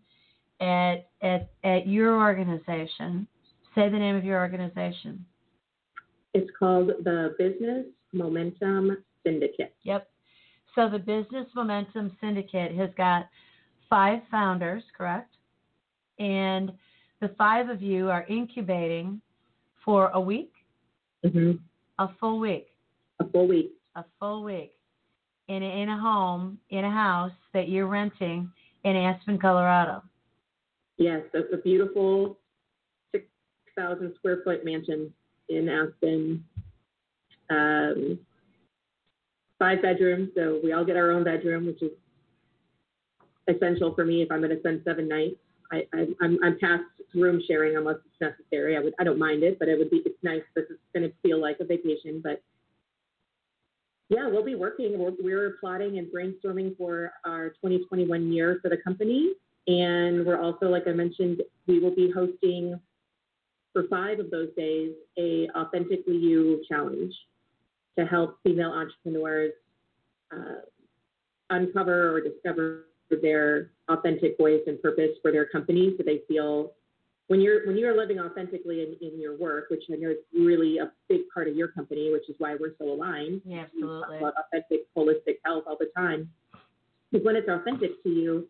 at 0.62 1.08
at 1.24 1.50
at 1.64 1.88
your 1.88 2.20
organization. 2.22 3.28
Say 3.74 3.90
the 3.90 3.98
name 3.98 4.16
of 4.16 4.24
your 4.24 4.40
organization. 4.40 5.26
It's 6.36 6.50
called 6.58 6.92
the 7.04 7.34
Business 7.40 7.88
Momentum 8.14 8.98
Syndicate. 9.26 9.74
Yep. 9.82 10.08
So 10.76 10.90
the 10.90 11.00
Business 11.00 11.48
Momentum 11.56 12.16
Syndicate 12.22 12.76
has 12.76 12.92
got 12.98 13.28
five 13.90 14.20
founders, 14.30 14.84
correct? 14.96 15.34
And 16.20 16.72
the 17.24 17.30
five 17.38 17.70
of 17.70 17.82
you 17.82 18.10
are 18.10 18.26
incubating 18.28 19.22
for 19.86 20.10
a 20.14 20.20
week, 20.20 20.52
Mm-hmm. 21.26 21.52
a 22.00 22.10
full 22.20 22.38
week, 22.38 22.68
A 23.22 23.30
full 23.30 23.48
week. 23.48 23.72
a 23.96 24.04
full 24.20 24.44
week 24.44 24.74
in 25.48 25.64
a, 25.64 25.82
in 25.82 25.88
a 25.88 25.98
home, 25.98 26.60
in 26.70 26.84
a 26.84 26.92
house 26.92 27.32
that 27.54 27.70
you're 27.70 27.88
renting 27.88 28.52
in 28.84 28.98
Aspen, 28.98 29.38
Colorado. 29.40 30.04
Yes, 30.98 31.22
it's 31.34 31.54
a 31.54 31.58
beautiful 31.58 32.38
6,000 33.14 34.14
square 34.18 34.40
foot 34.44 34.66
mansion 34.66 35.14
in 35.48 35.70
Aspen. 35.70 36.44
Um, 37.50 38.20
five 39.60 39.82
bedrooms, 39.82 40.32
so 40.36 40.60
we 40.62 40.74
all 40.74 40.84
get 40.84 40.98
our 40.98 41.12
own 41.12 41.24
bedroom, 41.24 41.68
which 41.68 41.82
is 41.82 41.92
essential 43.48 43.96
for 43.96 44.04
me 44.04 44.22
if 44.24 44.30
I'm 44.30 44.40
going 44.42 44.52
to 44.52 44.60
spend 44.60 44.82
seven 44.84 45.08
nights. 45.08 45.38
I, 45.74 45.88
I, 45.94 46.08
I'm, 46.22 46.38
I'm 46.44 46.60
past 46.60 46.84
room 47.16 47.42
sharing 47.48 47.76
unless 47.76 47.98
it's 48.06 48.22
necessary. 48.22 48.78
I 48.78 48.80
would 48.80 48.94
I 49.00 49.04
don't 49.04 49.20
mind 49.20 49.44
it, 49.44 49.58
but 49.60 49.68
it 49.68 49.78
would 49.78 49.90
be 49.90 50.02
it's 50.06 50.24
nice 50.24 50.42
because 50.54 50.70
it's 50.70 50.80
going 50.94 51.10
to 51.10 51.16
feel 51.28 51.42
like 51.42 51.58
a 51.60 51.66
vacation. 51.66 52.22
But 52.24 52.42
yeah, 54.10 54.28
we'll 54.28 54.46
be 54.46 54.56
working. 54.56 55.00
We're, 55.00 55.14
we're 55.20 55.58
plotting 55.60 55.98
and 55.98 56.08
brainstorming 56.08 56.78
for 56.78 57.14
our 57.26 57.50
2021 57.50 58.32
year 58.32 58.60
for 58.62 58.70
the 58.70 58.78
company, 58.78 59.32
and 59.68 60.26
we're 60.26 60.42
also, 60.42 60.68
like 60.68 60.88
I 60.88 60.92
mentioned, 60.92 61.42
we 61.68 61.80
will 61.80 61.96
be 61.96 62.12
hosting 62.12 62.80
for 63.72 63.88
five 63.90 64.20
of 64.20 64.30
those 64.30 64.50
days 64.56 64.92
a 65.18 65.48
authentically 65.58 66.18
you 66.18 66.64
challenge 66.70 67.14
to 67.98 68.06
help 68.06 68.38
female 68.44 68.72
entrepreneurs 68.72 69.54
uh, 70.32 70.62
uncover 71.50 72.16
or 72.16 72.22
discover 72.22 72.86
their 73.22 73.72
authentic 73.90 74.38
voice 74.38 74.62
and 74.68 74.82
purpose 74.82 75.12
for 75.22 75.32
their 75.32 75.46
company. 75.46 75.94
So 75.98 76.04
they 76.04 76.22
feel 76.28 76.74
when 77.28 77.42
you're 77.42 77.66
when 77.66 77.78
you're 77.78 77.98
living 77.98 78.20
authentically 78.20 78.82
in, 78.82 78.96
in 79.08 79.20
your 79.20 79.38
work 79.38 79.66
which 79.70 79.84
i 79.92 79.96
know 79.96 80.10
is 80.10 80.18
really 80.34 80.78
a 80.78 80.92
big 81.08 81.22
part 81.34 81.48
of 81.48 81.56
your 81.56 81.70
company 81.70 82.12
which 82.12 82.30
is 82.30 82.36
why 82.38 82.56
we're 82.60 82.76
so 82.78 82.92
aligned. 82.92 83.42
Yeah, 83.46 83.64
absolutely. 83.64 84.18
about 84.18 84.34
authentic 84.38 84.88
holistic 84.96 85.38
health 85.46 85.64
all 85.68 85.78
the 85.80 85.90
time. 85.96 86.30
Because 87.12 87.26
when 87.26 87.36
it's 87.36 87.50
authentic 87.50 88.02
to 88.04 88.10
you 88.10 88.48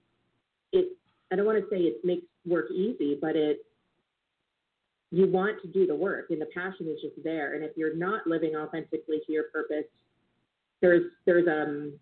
it 0.71 0.97
i 1.32 1.36
don't 1.36 1.45
want 1.45 1.60
to 1.60 1.69
say 1.69 1.82
it 1.82 2.04
makes 2.04 2.26
work 2.45 2.71
easy 2.71 3.17
but 3.19 3.36
it 3.36 3.60
you 5.12 5.28
want 5.28 5.62
to 5.62 5.67
do 5.67 5.86
the 5.86 5.95
work 5.95 6.32
and 6.32 6.41
the 6.41 6.47
passion 6.47 6.88
is 6.88 6.99
just 6.99 7.23
there. 7.23 7.54
And 7.54 7.63
if 7.63 7.78
you're 7.78 7.95
not 7.95 8.26
living 8.26 8.56
authentically 8.56 9.21
to 9.28 9.32
your 9.32 9.45
purpose 9.54 9.86
there's 10.82 11.04
there's 11.26 11.47
um 11.47 11.93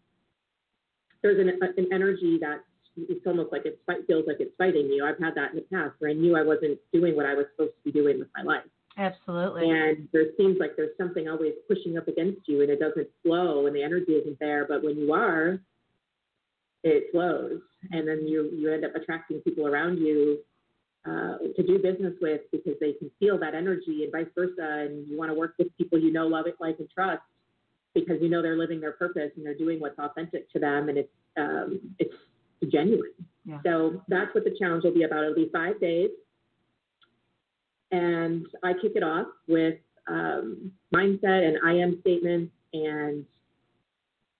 there's 1.22 1.40
an, 1.40 1.60
an 1.78 1.88
energy 1.92 2.38
that 2.42 2.62
it's 2.98 3.26
almost 3.26 3.52
like 3.52 3.66
it 3.66 3.80
fight, 3.86 4.06
feels 4.08 4.26
like 4.28 4.38
it's 4.40 4.54
fighting 4.58 4.88
you. 4.88 5.06
I've 5.06 5.20
had 5.20 5.36
that 5.36 5.52
in 5.52 5.58
the 5.58 5.66
past 5.74 5.96
where 6.00 6.12
I 6.12 6.14
knew 6.14 6.36
I 6.36 6.44
wasn't 6.44 6.80
doing 6.92 7.16
what 7.16 7.26
I 7.26 7.34
was 7.34 7.46
supposed 7.52 7.74
to 7.78 7.92
be 7.92 7.92
doing 7.92 8.20
with 8.20 8.28
my 8.36 8.44
life. 8.44 8.66
Absolutely. 8.98 9.70
And 9.70 10.10
there 10.12 10.26
seems 10.38 10.58
like 10.60 10.76
there's 10.76 10.98
something 10.98 11.30
always 11.30 11.54
pushing 11.68 11.98
up 11.98 12.08
against 12.08 12.42
you 12.48 12.62
and 12.62 12.70
it 12.70 12.80
doesn't 12.80 13.08
flow 13.24 13.68
and 13.68 13.76
the 13.76 13.82
energy 13.82 14.12
isn't 14.14 14.38
there. 14.40 14.66
But 14.68 14.84
when 14.84 14.98
you 14.98 15.14
are, 15.14 15.62
it 16.84 17.06
flows. 17.12 17.62
And 17.92 18.08
then 18.08 18.28
you, 18.28 18.50
you 18.54 18.72
end 18.72 18.84
up 18.84 18.96
attracting 18.96 19.40
people 19.42 19.68
around 19.68 19.98
you 19.98 20.40
uh, 21.06 21.38
to 21.56 21.64
do 21.66 21.80
business 21.80 22.14
with 22.22 22.42
because 22.52 22.76
they 22.82 22.94
can 22.94 23.10
feel 23.20 23.40
that 23.40 23.56
energy 23.56 24.04
and 24.04 24.12
vice 24.12 24.32
versa. 24.36 24.86
And 24.86 25.08
you 25.08 25.18
want 25.18 25.32
to 25.32 25.36
work 25.36 25.54
with 25.58 25.76
people 25.78 25.98
you 25.98 26.12
know, 26.12 26.28
love 26.28 26.48
it, 26.48 26.56
like, 26.60 26.78
and 26.80 26.90
trust 26.90 27.22
because 27.94 28.18
you 28.22 28.30
know 28.30 28.42
they're 28.42 28.58
living 28.58 28.80
their 28.80 28.94
purpose 28.94 29.32
and 29.36 29.46
they're 29.46 29.58
doing 29.58 29.80
what's 29.80 30.00
authentic 30.00 30.52
to 30.52 30.60
them 30.60 30.90
and 30.90 30.98
it's 30.98 31.10
um, 31.38 31.80
it's 32.00 32.14
genuine. 32.72 33.12
Yeah. 33.46 33.60
So 33.66 34.02
that's 34.08 34.34
what 34.36 34.44
the 34.44 34.56
challenge 34.60 34.84
will 34.84 34.94
be 34.94 35.04
about. 35.04 35.24
It'll 35.24 35.36
be 35.36 35.50
five 35.52 35.80
days, 35.80 36.10
and 37.92 38.46
I 38.64 38.74
kick 38.74 38.94
it 38.96 39.04
off 39.04 39.28
with 39.48 39.76
um, 40.08 40.72
mindset 40.94 41.48
and 41.48 41.58
I 41.66 41.74
am 41.74 42.00
statements 42.02 42.52
and 42.74 43.26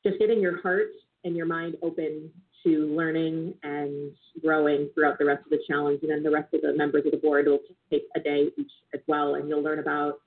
just 0.06 0.20
getting 0.20 0.40
your 0.40 0.62
heart 0.62 0.90
and 1.24 1.36
your 1.36 1.46
mind 1.46 1.76
open 1.82 2.32
to 2.64 2.96
learning 2.96 3.54
and 3.64 4.12
growing 4.44 4.90
throughout 4.94 5.18
the 5.18 5.26
rest 5.26 5.44
of 5.44 5.50
the 5.50 5.60
challenge. 5.68 6.00
And 6.04 6.12
then 6.12 6.24
the 6.24 6.32
rest 6.32 6.54
of 6.54 6.62
the 6.62 6.74
members 6.76 7.06
of 7.06 7.12
the 7.12 7.18
board 7.18 7.48
will 7.48 7.60
take 7.90 8.04
a 8.16 8.20
day 8.20 8.50
each 8.58 8.72
as 8.94 9.02
well, 9.08 9.36
and 9.36 9.48
you'll 9.48 9.64
learn 9.64 9.80
about 9.80 10.22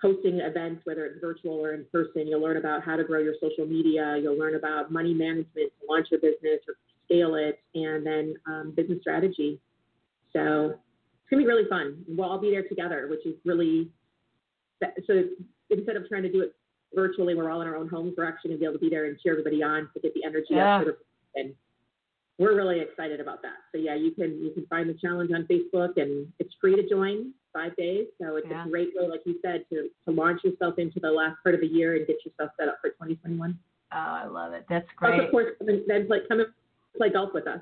hosting 0.00 0.40
events, 0.40 0.80
whether 0.84 1.04
it's 1.04 1.20
virtual 1.20 1.54
or 1.54 1.74
in 1.74 1.84
person. 1.92 2.26
You'll 2.26 2.40
learn 2.40 2.56
about 2.56 2.82
how 2.82 2.96
to 2.96 3.04
grow 3.04 3.20
your 3.20 3.34
social 3.40 3.66
media. 3.66 4.18
You'll 4.22 4.38
learn 4.38 4.54
about 4.54 4.90
money 4.90 5.12
management 5.12 5.54
to 5.54 5.86
launch 5.88 6.08
your 6.10 6.20
business 6.20 6.60
or 6.66 6.74
scale 7.04 7.34
it, 7.34 7.60
and 7.74 8.06
then 8.06 8.34
um, 8.46 8.72
business 8.76 8.98
strategy. 9.00 9.60
So 10.32 10.70
it's 10.70 11.30
gonna 11.30 11.42
be 11.42 11.46
really 11.46 11.68
fun. 11.68 12.04
We'll 12.08 12.28
all 12.28 12.38
be 12.38 12.50
there 12.50 12.66
together, 12.66 13.08
which 13.10 13.24
is 13.26 13.34
really 13.44 13.88
so. 15.06 15.24
Instead 15.72 15.94
of 15.96 16.08
trying 16.08 16.22
to 16.22 16.32
do 16.32 16.40
it 16.40 16.54
virtually, 16.94 17.34
we're 17.34 17.50
all 17.50 17.62
in 17.62 17.68
our 17.68 17.76
own 17.76 17.88
homes. 17.88 18.14
We're 18.16 18.26
actually 18.26 18.50
gonna 18.50 18.58
be 18.58 18.64
able 18.64 18.74
to 18.74 18.80
be 18.80 18.90
there 18.90 19.04
and 19.06 19.18
cheer 19.20 19.32
everybody 19.32 19.62
on 19.62 19.88
to 19.94 20.00
get 20.00 20.14
the 20.14 20.24
energy 20.24 20.46
Yeah. 20.50 20.76
up. 20.78 20.84
For 20.84 20.92
the, 20.92 21.40
and 21.40 21.54
we're 22.38 22.56
really 22.56 22.80
excited 22.80 23.20
about 23.20 23.42
that. 23.42 23.58
So 23.70 23.78
yeah, 23.78 23.94
you 23.94 24.12
can 24.12 24.42
you 24.42 24.50
can 24.50 24.66
find 24.66 24.88
the 24.88 24.94
challenge 24.94 25.30
on 25.32 25.44
Facebook, 25.44 25.96
and 25.96 26.32
it's 26.38 26.54
free 26.60 26.74
to 26.74 26.88
join 26.88 27.32
five 27.52 27.74
days. 27.76 28.06
So 28.20 28.36
it's 28.36 28.46
Yeah. 28.48 28.64
a 28.64 28.68
great 28.68 28.90
way, 28.94 29.06
like 29.08 29.22
you 29.24 29.38
said, 29.42 29.64
to, 29.70 29.88
to 30.06 30.10
launch 30.14 30.42
yourself 30.44 30.78
into 30.78 31.00
the 31.00 31.10
last 31.10 31.36
part 31.42 31.54
of 31.54 31.60
the 31.60 31.66
year 31.66 31.96
and 31.96 32.06
get 32.06 32.16
yourself 32.24 32.50
set 32.58 32.68
up 32.68 32.78
for 32.80 32.90
2021. 32.90 33.58
Oh, 33.92 33.96
I 33.96 34.26
love 34.26 34.52
it. 34.52 34.64
That's 34.68 34.86
Plus, 34.98 35.10
great. 35.10 35.24
of 35.24 35.30
course, 35.30 35.46
then 35.60 36.06
like 36.08 36.28
come 36.28 36.40
and 36.40 36.48
play 36.96 37.10
golf 37.10 37.30
with 37.34 37.46
us. 37.46 37.60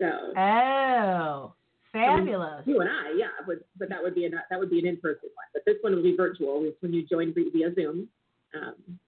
So 0.00 0.32
Oh, 0.36 1.54
fabulous. 1.92 2.62
you 2.66 2.80
and 2.80 2.90
I, 2.90 3.12
yeah, 3.16 3.28
but 3.46 3.58
but 3.78 3.88
that 3.88 4.02
would 4.02 4.14
be 4.14 4.24
an 4.26 4.34
that 4.50 4.58
would 4.58 4.70
be 4.70 4.78
an 4.80 4.86
in 4.86 4.96
person 4.98 5.30
one. 5.34 5.46
But 5.52 5.64
this 5.66 5.76
one 5.82 5.94
will 5.94 6.02
be 6.02 6.16
virtual. 6.16 6.62
It's 6.64 6.80
when 6.82 6.92
you 6.92 7.04
join 7.06 7.32
via 7.34 7.74
Zoom. 7.74 8.08
Um, 8.54 8.98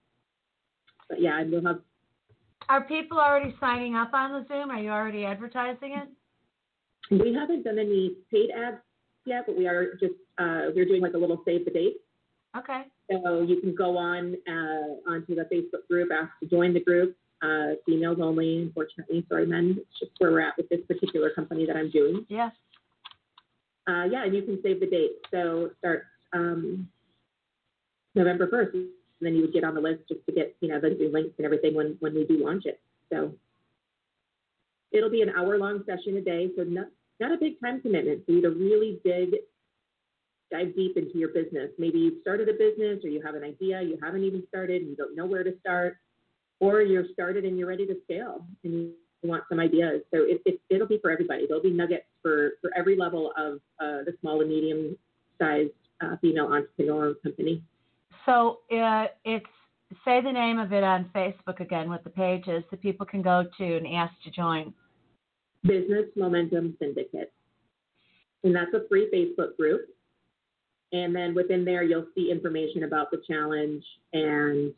but 1.08 1.20
yeah, 1.20 1.40
and 1.40 1.50
we'll 1.52 1.64
have 1.64 1.80
Are 2.68 2.82
people 2.82 3.18
already 3.20 3.54
signing 3.60 3.94
up 3.94 4.12
on 4.12 4.32
the 4.32 4.46
Zoom? 4.48 4.70
Are 4.70 4.80
you 4.80 4.90
already 4.90 5.24
advertising 5.24 5.92
it? 5.92 6.08
we 7.08 7.32
haven't 7.32 7.62
done 7.62 7.78
any 7.78 8.16
paid 8.32 8.50
ads 8.50 8.78
yet, 9.26 9.44
but 9.46 9.56
we 9.56 9.66
are 9.66 9.94
just 9.94 10.14
uh, 10.38 10.70
we're 10.74 10.84
doing 10.84 11.02
like 11.02 11.14
a 11.14 11.18
little 11.18 11.42
save 11.44 11.64
the 11.64 11.70
date. 11.70 11.96
Okay. 12.56 12.82
So 13.10 13.42
you 13.42 13.60
can 13.60 13.74
go 13.74 13.96
on 13.96 14.36
uh, 14.48 15.10
onto 15.10 15.34
the 15.34 15.46
Facebook 15.52 15.86
group, 15.88 16.10
ask 16.12 16.30
to 16.42 16.48
join 16.48 16.72
the 16.72 16.80
group. 16.80 17.16
Uh, 17.42 17.74
females 17.84 18.18
only, 18.20 18.62
unfortunately. 18.62 19.24
Sorry, 19.28 19.46
men. 19.46 19.76
It's 19.78 20.00
just 20.00 20.12
where 20.18 20.32
we're 20.32 20.40
at 20.40 20.56
with 20.56 20.68
this 20.70 20.80
particular 20.88 21.30
company 21.30 21.66
that 21.66 21.76
I'm 21.76 21.90
doing. 21.90 22.24
Yes. 22.28 22.52
Uh, 23.86 24.04
yeah, 24.10 24.24
and 24.24 24.34
you 24.34 24.42
can 24.42 24.58
save 24.62 24.80
the 24.80 24.86
date. 24.86 25.12
So 25.30 25.70
start 25.78 26.04
um, 26.32 26.88
November 28.14 28.48
1st, 28.48 28.72
and 28.74 28.88
then 29.20 29.34
you 29.34 29.42
would 29.42 29.52
get 29.52 29.64
on 29.64 29.74
the 29.74 29.80
list 29.80 30.02
just 30.08 30.24
to 30.26 30.32
get 30.32 30.56
you 30.60 30.68
know 30.68 30.80
the 30.80 31.10
links 31.12 31.34
and 31.38 31.44
everything 31.44 31.74
when 31.74 31.96
when 32.00 32.14
we 32.14 32.24
do 32.24 32.44
launch 32.44 32.64
it. 32.64 32.80
So 33.12 33.32
it'll 34.90 35.10
be 35.10 35.22
an 35.22 35.30
hour 35.36 35.58
long 35.58 35.84
session 35.86 36.16
a 36.16 36.20
day, 36.20 36.48
so 36.56 36.64
not 36.64 36.86
not 37.20 37.32
a 37.32 37.36
big 37.36 37.60
time 37.60 37.80
commitment. 37.80 38.22
So 38.26 38.32
you 38.32 38.42
to 38.42 38.50
really 38.50 39.00
dig 39.04 39.34
dive 40.50 40.74
deep 40.76 40.96
into 40.96 41.18
your 41.18 41.30
business. 41.30 41.70
Maybe 41.78 41.98
you've 41.98 42.20
started 42.20 42.48
a 42.48 42.52
business 42.52 43.04
or 43.04 43.08
you 43.08 43.20
have 43.22 43.34
an 43.34 43.42
idea 43.42 43.82
you 43.82 43.98
haven't 44.02 44.24
even 44.24 44.44
started 44.48 44.82
and 44.82 44.90
you 44.90 44.96
don't 44.96 45.16
know 45.16 45.26
where 45.26 45.42
to 45.42 45.54
start, 45.60 45.98
or 46.60 46.82
you're 46.82 47.06
started 47.12 47.44
and 47.44 47.58
you're 47.58 47.68
ready 47.68 47.86
to 47.86 47.96
scale 48.04 48.46
and 48.64 48.72
you 48.72 48.92
want 49.24 49.44
some 49.48 49.58
ideas. 49.58 50.02
So 50.14 50.22
it, 50.22 50.40
it, 50.46 50.60
it'll 50.70 50.86
be 50.86 50.98
for 50.98 51.10
everybody. 51.10 51.46
There'll 51.46 51.62
be 51.62 51.70
nuggets 51.70 52.06
for, 52.22 52.52
for 52.60 52.70
every 52.76 52.96
level 52.96 53.32
of 53.36 53.54
uh, 53.80 54.04
the 54.04 54.14
small 54.20 54.40
and 54.40 54.50
medium 54.50 54.96
sized 55.40 55.70
uh, 56.00 56.16
female 56.20 56.46
entrepreneur 56.46 57.14
company. 57.22 57.62
So 58.24 58.60
uh, 58.72 59.06
it's 59.24 59.46
say 60.04 60.20
the 60.20 60.32
name 60.32 60.58
of 60.58 60.72
it 60.72 60.82
on 60.82 61.10
Facebook 61.14 61.60
again, 61.60 61.88
what 61.88 62.02
the 62.04 62.10
page 62.10 62.48
is 62.48 62.64
that 62.70 62.82
people 62.82 63.06
can 63.06 63.22
go 63.22 63.44
to 63.58 63.76
and 63.76 63.86
ask 63.86 64.12
to 64.24 64.30
join. 64.30 64.72
Business 65.66 66.06
Momentum 66.16 66.76
Syndicate. 66.80 67.32
And 68.44 68.54
that's 68.54 68.72
a 68.74 68.86
free 68.88 69.10
Facebook 69.12 69.56
group. 69.56 69.88
And 70.92 71.14
then 71.14 71.34
within 71.34 71.64
there, 71.64 71.82
you'll 71.82 72.06
see 72.14 72.30
information 72.30 72.84
about 72.84 73.10
the 73.10 73.20
challenge 73.28 73.84
and, 74.12 74.72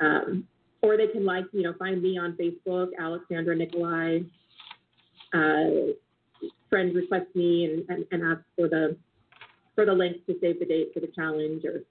um, 0.00 0.46
or 0.82 0.96
they 0.96 1.08
can 1.08 1.24
like, 1.24 1.44
you 1.52 1.62
know, 1.62 1.74
find 1.78 2.00
me 2.00 2.16
on 2.18 2.36
Facebook, 2.36 2.90
Alexandra 2.98 3.56
Nickolai. 3.56 4.24
Uh, 5.34 5.92
friends 6.70 6.94
request 6.94 7.26
me 7.34 7.64
and, 7.64 7.84
and, 7.88 8.06
and 8.12 8.22
ask 8.22 8.42
for 8.56 8.68
the 8.68 8.96
for 9.74 9.84
the 9.84 9.92
link 9.92 10.24
to 10.26 10.34
save 10.40 10.58
the 10.58 10.64
date 10.64 10.88
for 10.94 11.00
the 11.00 11.12
challenge 11.14 11.64
or 11.64 11.82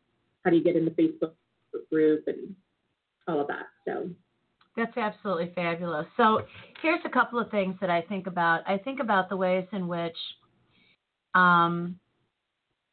how 0.43 0.49
do 0.49 0.57
you 0.57 0.63
get 0.63 0.75
in 0.75 0.85
the 0.85 0.91
Facebook 0.91 1.33
group 1.91 2.23
and 2.27 2.55
all 3.27 3.39
of 3.39 3.47
that. 3.47 3.67
So 3.87 4.09
that's 4.75 4.97
absolutely 4.97 5.51
fabulous. 5.55 6.05
So 6.17 6.41
here's 6.81 6.99
a 7.05 7.09
couple 7.09 7.39
of 7.39 7.49
things 7.51 7.75
that 7.81 7.89
I 7.89 8.01
think 8.01 8.27
about. 8.27 8.61
I 8.67 8.77
think 8.77 8.99
about 8.99 9.29
the 9.29 9.37
ways 9.37 9.65
in 9.71 9.87
which 9.87 10.17
um, 11.33 11.99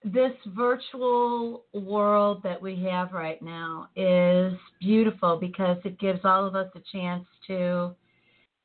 this 0.04 0.32
virtual 0.46 1.64
world 1.72 2.42
that 2.42 2.60
we 2.60 2.82
have 2.90 3.12
right 3.12 3.40
now 3.42 3.88
is 3.96 4.52
beautiful 4.80 5.36
because 5.36 5.76
it 5.84 5.98
gives 5.98 6.20
all 6.24 6.46
of 6.46 6.54
us 6.54 6.70
a 6.74 6.80
chance 6.96 7.24
to 7.46 7.94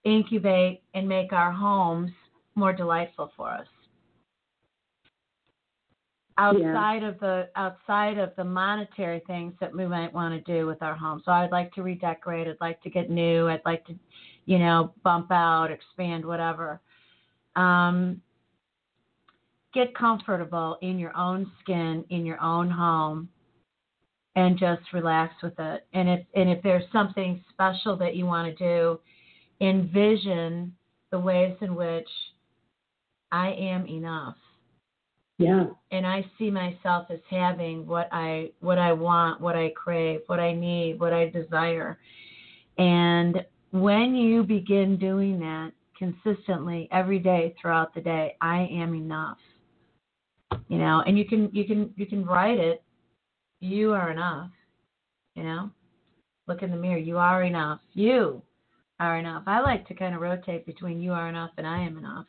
incubate 0.04 0.82
and 0.94 1.08
make 1.08 1.34
our 1.34 1.52
homes 1.52 2.12
more 2.56 2.74
delightful 2.74 3.32
for 3.36 3.50
us 3.50 3.68
outside 6.38 7.02
yeah. 7.02 7.10
of 7.10 7.20
the 7.20 7.50
outside 7.56 8.18
of 8.18 8.32
the 8.38 8.44
monetary 8.44 9.22
things 9.28 9.54
that 9.60 9.76
we 9.76 9.88
might 9.88 10.14
want 10.14 10.34
to 10.34 10.52
do 10.52 10.66
with 10.66 10.82
our 10.82 10.96
home. 10.96 11.22
So 11.26 11.32
I'd 11.32 11.52
like 11.52 11.74
to 11.74 11.84
redecorate, 11.84 12.48
I'd 12.48 12.58
like 12.62 12.82
to 12.84 12.90
get 12.90 13.10
new, 13.10 13.48
I'd 13.48 13.62
like 13.66 13.86
to, 13.88 13.96
you 14.46 14.60
know, 14.60 14.94
bump 15.04 15.32
out, 15.32 15.72
expand, 15.72 16.26
whatever. 16.26 16.80
Um, 17.56 18.22
get 19.74 19.96
comfortable 19.96 20.78
in 20.82 21.00
your 21.00 21.16
own 21.18 21.52
skin, 21.62 22.06
in 22.10 22.26
your 22.26 22.42
own 22.42 22.70
home, 22.70 23.30
and 24.36 24.58
just 24.58 24.82
relax 24.94 25.34
with 25.42 25.58
it. 25.60 25.86
And 25.94 26.08
if 26.08 26.26
and 26.36 26.50
if 26.50 26.62
there's 26.62 26.90
something 26.92 27.44
special 27.52 27.98
that 27.98 28.16
you 28.16 28.26
want 28.26 28.56
to 28.56 28.64
do, 28.64 29.00
envision 29.60 30.76
the 31.12 31.20
ways 31.20 31.56
in 31.62 31.74
which 31.74 32.10
I 33.32 33.54
am 33.54 33.88
enough 33.88 34.36
yeah. 35.38 35.66
And 35.92 36.06
I 36.06 36.26
see 36.38 36.50
myself 36.50 37.08
as 37.10 37.20
having 37.30 37.86
what 37.86 38.10
I 38.12 38.52
what 38.60 38.80
I 38.80 38.92
want, 38.92 39.40
what 39.40 39.56
I 39.56 39.70
crave, 39.70 40.22
what 40.28 40.40
I 40.40 40.54
need, 40.54 41.00
what 41.00 41.14
I 41.14 41.30
desire. 41.30 42.00
And 42.78 43.46
when 43.72 44.16
you 44.16 44.44
begin 44.44 44.98
doing 44.98 45.40
that 45.40 45.72
consistently 45.98 46.88
every 46.92 47.20
day 47.20 47.56
throughout 47.60 47.94
the 47.94 48.02
day, 48.02 48.36
I 48.42 48.68
am 48.72 48.96
enough. 48.96 49.38
You 50.70 50.80
know, 50.80 51.04
and 51.06 51.18
you 51.18 51.26
can 51.26 51.50
you 51.54 51.66
can 51.66 51.94
you 51.96 52.08
can 52.08 52.26
write 52.26 52.60
it, 52.60 52.84
you 53.60 53.94
are 53.94 54.12
enough. 54.12 54.50
You 55.36 55.44
know? 55.44 55.70
Look 56.48 56.64
in 56.64 56.72
the 56.72 56.78
mirror, 56.78 56.98
you 56.98 57.18
are 57.18 57.44
enough. 57.44 57.80
You 57.94 58.42
are 59.00 59.18
enough. 59.20 59.44
I 59.46 59.60
like 59.60 59.88
to 59.88 59.94
kind 59.94 60.16
of 60.16 60.22
rotate 60.22 60.66
between 60.66 61.00
you 61.00 61.12
are 61.12 61.30
enough 61.30 61.52
and 61.58 61.68
I 61.68 61.84
am 61.84 61.98
enough 61.98 62.26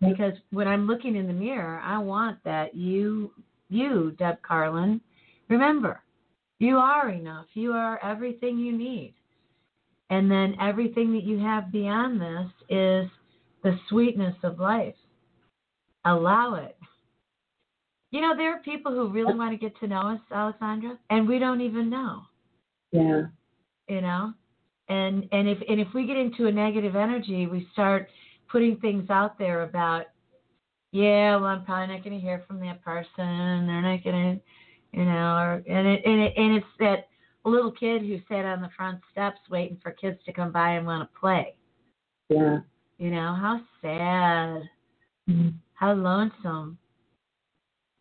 because 0.00 0.34
when 0.50 0.68
I'm 0.68 0.86
looking 0.86 1.16
in 1.16 1.26
the 1.26 1.32
mirror, 1.32 1.80
I 1.82 1.98
want 1.98 2.38
that 2.44 2.74
you, 2.74 3.32
you, 3.68 4.12
Deb 4.18 4.40
Carlin, 4.42 5.00
remember, 5.48 6.02
you 6.58 6.76
are 6.76 7.10
enough. 7.10 7.46
You 7.54 7.72
are 7.72 8.02
everything 8.04 8.58
you 8.58 8.76
need. 8.76 9.14
And 10.10 10.30
then 10.30 10.56
everything 10.60 11.12
that 11.14 11.24
you 11.24 11.38
have 11.38 11.70
beyond 11.70 12.20
this 12.20 12.50
is 12.68 13.10
the 13.62 13.78
sweetness 13.88 14.36
of 14.42 14.58
life. 14.58 14.94
Allow 16.04 16.54
it. 16.54 16.76
You 18.10 18.22
know, 18.22 18.34
there 18.36 18.54
are 18.54 18.60
people 18.60 18.92
who 18.92 19.08
really 19.10 19.34
want 19.34 19.52
to 19.52 19.58
get 19.58 19.78
to 19.80 19.86
know 19.86 20.00
us, 20.00 20.20
Alexandra, 20.32 20.98
and 21.10 21.28
we 21.28 21.38
don't 21.38 21.60
even 21.60 21.90
know. 21.90 22.22
Yeah. 22.90 23.24
You 23.88 24.00
know? 24.00 24.32
And 24.88 25.28
and 25.32 25.46
if 25.46 25.58
and 25.68 25.78
if 25.78 25.88
we 25.94 26.06
get 26.06 26.16
into 26.16 26.46
a 26.46 26.52
negative 26.52 26.96
energy, 26.96 27.46
we 27.46 27.68
start 27.74 28.08
putting 28.50 28.76
things 28.76 29.08
out 29.10 29.38
there 29.38 29.62
about, 29.62 30.06
yeah, 30.92 31.36
well, 31.36 31.46
I'm 31.46 31.64
probably 31.64 31.94
not 31.94 32.04
going 32.04 32.18
to 32.18 32.24
hear 32.24 32.42
from 32.46 32.60
that 32.60 32.82
person. 32.82 33.66
They're 33.66 33.82
not 33.82 34.04
going 34.04 34.36
to, 34.36 34.98
you 34.98 35.04
know, 35.04 35.36
or 35.36 35.62
and 35.68 35.86
it 35.86 36.02
and 36.04 36.20
it 36.20 36.32
and 36.36 36.56
it's 36.56 36.66
that 36.80 37.08
little 37.48 37.72
kid 37.72 38.02
who 38.02 38.18
sat 38.28 38.44
on 38.44 38.60
the 38.60 38.70
front 38.76 39.00
steps 39.10 39.38
waiting 39.50 39.78
for 39.82 39.90
kids 39.92 40.18
to 40.26 40.32
come 40.32 40.52
by 40.52 40.72
and 40.72 40.86
want 40.86 41.08
to 41.08 41.18
play. 41.18 41.54
Yeah. 42.28 42.58
You 42.98 43.10
know 43.10 43.34
how 43.34 43.60
sad, 43.80 44.68
mm-hmm. 45.28 45.50
how 45.74 45.92
lonesome. 45.94 46.78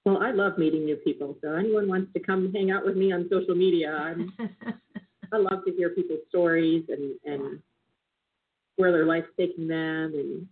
Well, 0.05 0.23
I 0.23 0.31
love 0.31 0.57
meeting 0.57 0.85
new 0.85 0.95
people. 0.97 1.37
So 1.41 1.53
anyone 1.53 1.87
wants 1.87 2.13
to 2.13 2.19
come 2.19 2.51
hang 2.53 2.71
out 2.71 2.85
with 2.85 2.95
me 2.95 3.11
on 3.11 3.27
social 3.29 3.55
media, 3.55 3.91
I'm, 3.91 4.31
I 5.33 5.37
love 5.37 5.65
to 5.65 5.71
hear 5.71 5.89
people's 5.89 6.21
stories 6.29 6.85
and 6.89 7.13
and 7.25 7.59
where 8.77 8.91
their 8.91 9.05
life's 9.05 9.27
taking 9.37 9.67
them, 9.67 10.13
and 10.13 10.47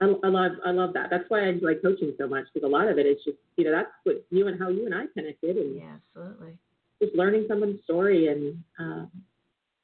I, 0.00 0.26
I 0.26 0.30
love 0.30 0.52
I 0.66 0.70
love 0.70 0.92
that. 0.94 1.08
That's 1.10 1.24
why 1.28 1.44
I 1.44 1.48
enjoy 1.48 1.76
coaching 1.76 2.14
so 2.18 2.26
much 2.26 2.46
because 2.52 2.66
a 2.66 2.70
lot 2.70 2.88
of 2.88 2.98
it 2.98 3.06
is 3.06 3.18
just 3.24 3.38
you 3.56 3.64
know 3.64 3.72
that's 3.72 3.90
what 4.02 4.24
you 4.30 4.48
and 4.48 4.60
how 4.60 4.68
you 4.68 4.86
and 4.86 4.94
I 4.94 5.04
connected, 5.16 5.56
and 5.56 5.76
yeah, 5.76 5.94
absolutely, 6.16 6.58
just 7.00 7.14
learning 7.14 7.46
someone's 7.48 7.82
story 7.84 8.28
and. 8.28 8.62
Um, 8.78 9.10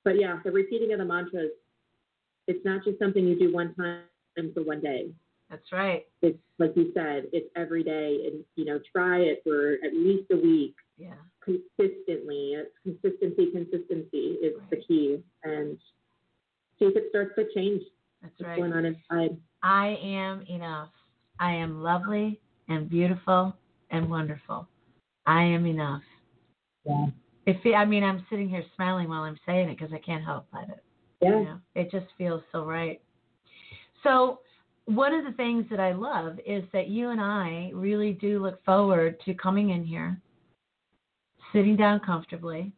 but 0.04 0.18
yeah, 0.18 0.38
the 0.42 0.50
repeating 0.50 0.92
of 0.92 1.00
the 1.00 1.04
mantras, 1.04 1.50
it's 2.46 2.64
not 2.64 2.82
just 2.82 2.98
something 2.98 3.26
you 3.26 3.38
do 3.38 3.52
one 3.52 3.74
time 3.74 4.52
for 4.54 4.62
one 4.62 4.80
day. 4.80 5.10
That's 5.50 5.70
right. 5.72 6.06
It's 6.22 6.38
like 6.58 6.72
you 6.76 6.92
said, 6.94 7.24
it's 7.32 7.48
every 7.56 7.82
day, 7.82 8.20
and 8.26 8.44
you 8.56 8.64
know, 8.64 8.80
try 8.90 9.18
it 9.18 9.42
for 9.44 9.74
at 9.84 9.92
least 9.94 10.30
a 10.32 10.36
week. 10.36 10.74
Yeah. 10.96 11.14
Consistently, 11.44 12.54
it's 12.54 12.70
consistency. 12.82 13.50
Consistency 13.52 14.36
is 14.42 14.54
right. 14.58 14.70
the 14.70 14.76
key, 14.76 15.18
and 15.44 15.78
see 16.78 16.86
if 16.86 16.96
it 16.96 17.04
starts 17.10 17.32
to 17.36 17.44
change. 17.54 17.82
That's 18.22 18.32
what's 18.38 18.48
right. 18.48 18.58
going 18.58 18.72
on 18.72 18.84
inside. 18.84 19.36
I 19.62 19.98
am 20.02 20.42
enough. 20.48 20.90
I 21.40 21.52
am 21.52 21.82
lovely 21.82 22.40
and 22.68 22.88
beautiful 22.88 23.54
and 23.90 24.10
wonderful. 24.10 24.68
I 25.26 25.42
am 25.42 25.66
enough. 25.66 26.02
Yeah. 26.84 27.06
If 27.46 27.56
I 27.74 27.84
mean, 27.84 28.04
I'm 28.04 28.26
sitting 28.28 28.48
here 28.48 28.64
smiling 28.76 29.08
while 29.08 29.22
I'm 29.22 29.38
saying 29.46 29.68
it 29.68 29.78
because 29.78 29.92
I 29.92 29.98
can't 29.98 30.24
help 30.24 30.46
but 30.52 30.64
it. 30.68 30.84
Yeah. 31.20 31.38
You 31.38 31.44
know, 31.44 31.58
it 31.74 31.90
just 31.90 32.06
feels 32.16 32.42
so 32.52 32.64
right. 32.64 33.00
So, 34.02 34.40
one 34.84 35.12
of 35.12 35.24
the 35.24 35.32
things 35.32 35.66
that 35.70 35.80
I 35.80 35.92
love 35.92 36.38
is 36.46 36.64
that 36.72 36.88
you 36.88 37.10
and 37.10 37.20
I 37.20 37.70
really 37.74 38.12
do 38.12 38.42
look 38.42 38.64
forward 38.64 39.20
to 39.26 39.34
coming 39.34 39.70
in 39.70 39.84
here, 39.84 40.18
sitting 41.52 41.76
down 41.76 42.00
comfortably, 42.00 42.72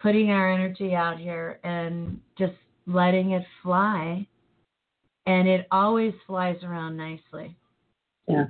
putting 0.00 0.30
our 0.30 0.52
energy 0.52 0.94
out 0.94 1.18
here, 1.18 1.58
and 1.64 2.20
just 2.38 2.52
letting 2.86 3.32
it 3.32 3.44
fly. 3.62 4.26
And 5.26 5.46
it 5.46 5.66
always 5.70 6.14
flies 6.26 6.56
around 6.64 6.96
nicely. 6.96 7.56
Yeah. 8.28 8.46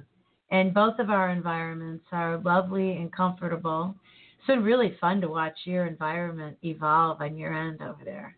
And 0.51 0.75
both 0.75 0.99
of 0.99 1.11
our 1.11 1.31
environments 1.31 2.05
are 2.13 2.39
lovely 2.39 2.97
and 2.97 3.13
comfortable. 3.13 3.95
It's 4.39 4.47
been 4.47 4.63
really 4.63 4.97
fun 5.01 5.21
to 5.21 5.29
watch 5.29 5.57
your 5.65 5.87
environment 5.87 6.57
evolve 6.63 7.21
on 7.21 7.37
your 7.37 7.53
end 7.53 7.81
over 7.83 8.05
there. 8.05 8.37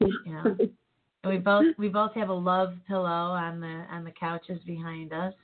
You 0.00 0.12
know. 0.26 0.56
and 0.58 1.32
we 1.32 1.38
both 1.38 1.66
we 1.78 1.88
both 1.88 2.14
have 2.14 2.30
a 2.30 2.34
love 2.34 2.74
pillow 2.86 3.06
on 3.06 3.60
the 3.60 3.84
on 3.90 4.04
the 4.04 4.12
couches 4.12 4.60
behind 4.66 5.12
us, 5.12 5.34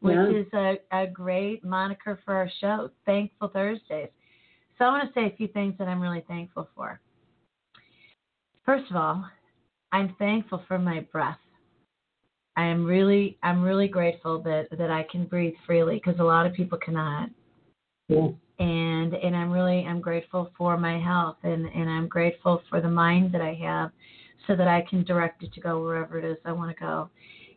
which 0.00 0.14
yeah. 0.14 0.30
is 0.30 0.46
a, 0.54 0.78
a 0.92 1.06
great 1.06 1.64
moniker 1.64 2.18
for 2.24 2.34
our 2.34 2.50
show, 2.60 2.90
Thankful 3.04 3.48
Thursdays. 3.48 4.08
So 4.78 4.86
I 4.86 4.88
want 4.88 5.12
to 5.12 5.20
say 5.20 5.26
a 5.26 5.36
few 5.36 5.48
things 5.48 5.74
that 5.78 5.86
I'm 5.86 6.00
really 6.00 6.24
thankful 6.26 6.68
for. 6.74 7.00
First 8.64 8.90
of 8.90 8.96
all, 8.96 9.24
I'm 9.92 10.14
thankful 10.18 10.62
for 10.68 10.78
my 10.78 11.00
breath. 11.12 11.38
I 12.56 12.64
am 12.64 12.84
really 12.84 13.38
I'm 13.42 13.62
really 13.62 13.88
grateful 13.88 14.42
that 14.42 14.68
that 14.78 14.90
I 14.90 15.04
can 15.10 15.26
breathe 15.26 15.54
freely 15.66 16.00
because 16.02 16.20
a 16.20 16.24
lot 16.24 16.46
of 16.46 16.52
people 16.52 16.78
cannot. 16.78 17.30
Yeah. 18.08 18.28
And 18.58 19.14
and 19.14 19.34
I'm 19.34 19.50
really 19.50 19.86
I'm 19.86 20.00
grateful 20.00 20.50
for 20.56 20.76
my 20.76 20.98
health 20.98 21.38
and 21.42 21.66
and 21.66 21.88
I'm 21.90 22.08
grateful 22.08 22.62
for 22.68 22.80
the 22.80 22.90
mind 22.90 23.32
that 23.32 23.40
I 23.40 23.54
have 23.62 23.90
so 24.46 24.54
that 24.56 24.68
I 24.68 24.82
can 24.88 25.04
direct 25.04 25.42
it 25.42 25.52
to 25.54 25.60
go 25.60 25.82
wherever 25.82 26.18
it 26.18 26.24
is 26.24 26.36
I 26.44 26.52
want 26.52 26.76
to 26.76 26.80
go. 26.80 27.10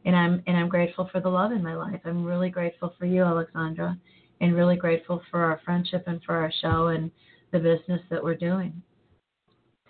and 0.06 0.16
I'm 0.16 0.42
and 0.48 0.56
I'm 0.56 0.70
grateful 0.70 1.10
for 1.12 1.20
the 1.20 1.30
love 1.30 1.52
in 1.52 1.64
my 1.64 1.76
life. 1.76 2.00
I'm 2.06 2.24
really 2.24 2.50
grateful 2.50 2.94
for 2.98 3.06
you, 3.06 3.24
Alexandra, 3.24 3.98
and 4.40 4.56
really 4.56 4.76
grateful 4.76 5.22
for 5.30 5.44
our 5.44 5.60
friendship 5.66 6.04
and 6.08 6.22
for 6.24 6.36
our 6.36 6.52
show 6.62 6.88
and 6.88 7.12
the 7.52 7.60
business 7.60 8.02
that 8.10 8.24
we're 8.24 8.36
doing. 8.36 8.82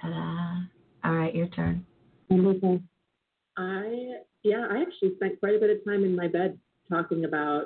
Ta-da! 0.02 0.75
All 1.06 1.14
right, 1.14 1.36
your 1.36 1.48
turn. 1.48 1.86
Wonderful. 2.30 2.82
I 3.58 4.16
yeah, 4.44 4.66
I 4.70 4.82
actually 4.82 5.16
spent 5.16 5.40
quite 5.40 5.56
a 5.56 5.60
bit 5.60 5.70
of 5.70 5.86
time 5.86 6.04
in 6.04 6.16
my 6.16 6.28
bed 6.28 6.58
talking 6.90 7.26
about 7.26 7.66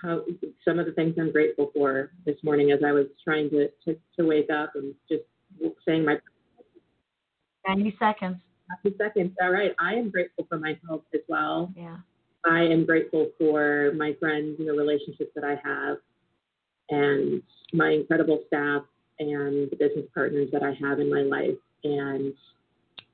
how 0.00 0.22
some 0.64 0.78
of 0.78 0.86
the 0.86 0.92
things 0.92 1.16
I'm 1.18 1.32
grateful 1.32 1.70
for 1.74 2.12
this 2.24 2.36
morning 2.42 2.70
as 2.70 2.80
I 2.86 2.92
was 2.92 3.06
trying 3.24 3.50
to 3.50 3.68
to, 3.84 3.96
to 4.18 4.26
wake 4.26 4.50
up 4.50 4.72
and 4.76 4.94
just 5.10 5.24
saying 5.86 6.04
my 6.04 6.16
90 7.66 7.96
seconds. 7.98 8.36
90 8.84 8.98
seconds. 8.98 9.32
All 9.42 9.50
right. 9.50 9.72
I 9.78 9.94
am 9.94 10.10
grateful 10.10 10.46
for 10.48 10.58
my 10.58 10.78
health 10.86 11.02
as 11.12 11.20
well. 11.28 11.72
Yeah. 11.76 11.96
I 12.44 12.60
am 12.60 12.86
grateful 12.86 13.30
for 13.36 13.92
my 13.96 14.14
friends 14.18 14.56
and 14.60 14.68
the 14.68 14.72
relationships 14.72 15.32
that 15.34 15.44
I 15.44 15.56
have 15.62 15.98
and 16.88 17.42
my 17.72 17.90
incredible 17.90 18.42
staff 18.46 18.82
and 19.18 19.70
the 19.70 19.76
business 19.78 20.06
partners 20.14 20.48
that 20.52 20.62
I 20.62 20.72
have 20.80 21.00
in 21.00 21.10
my 21.10 21.22
life. 21.22 21.58
And 21.84 22.32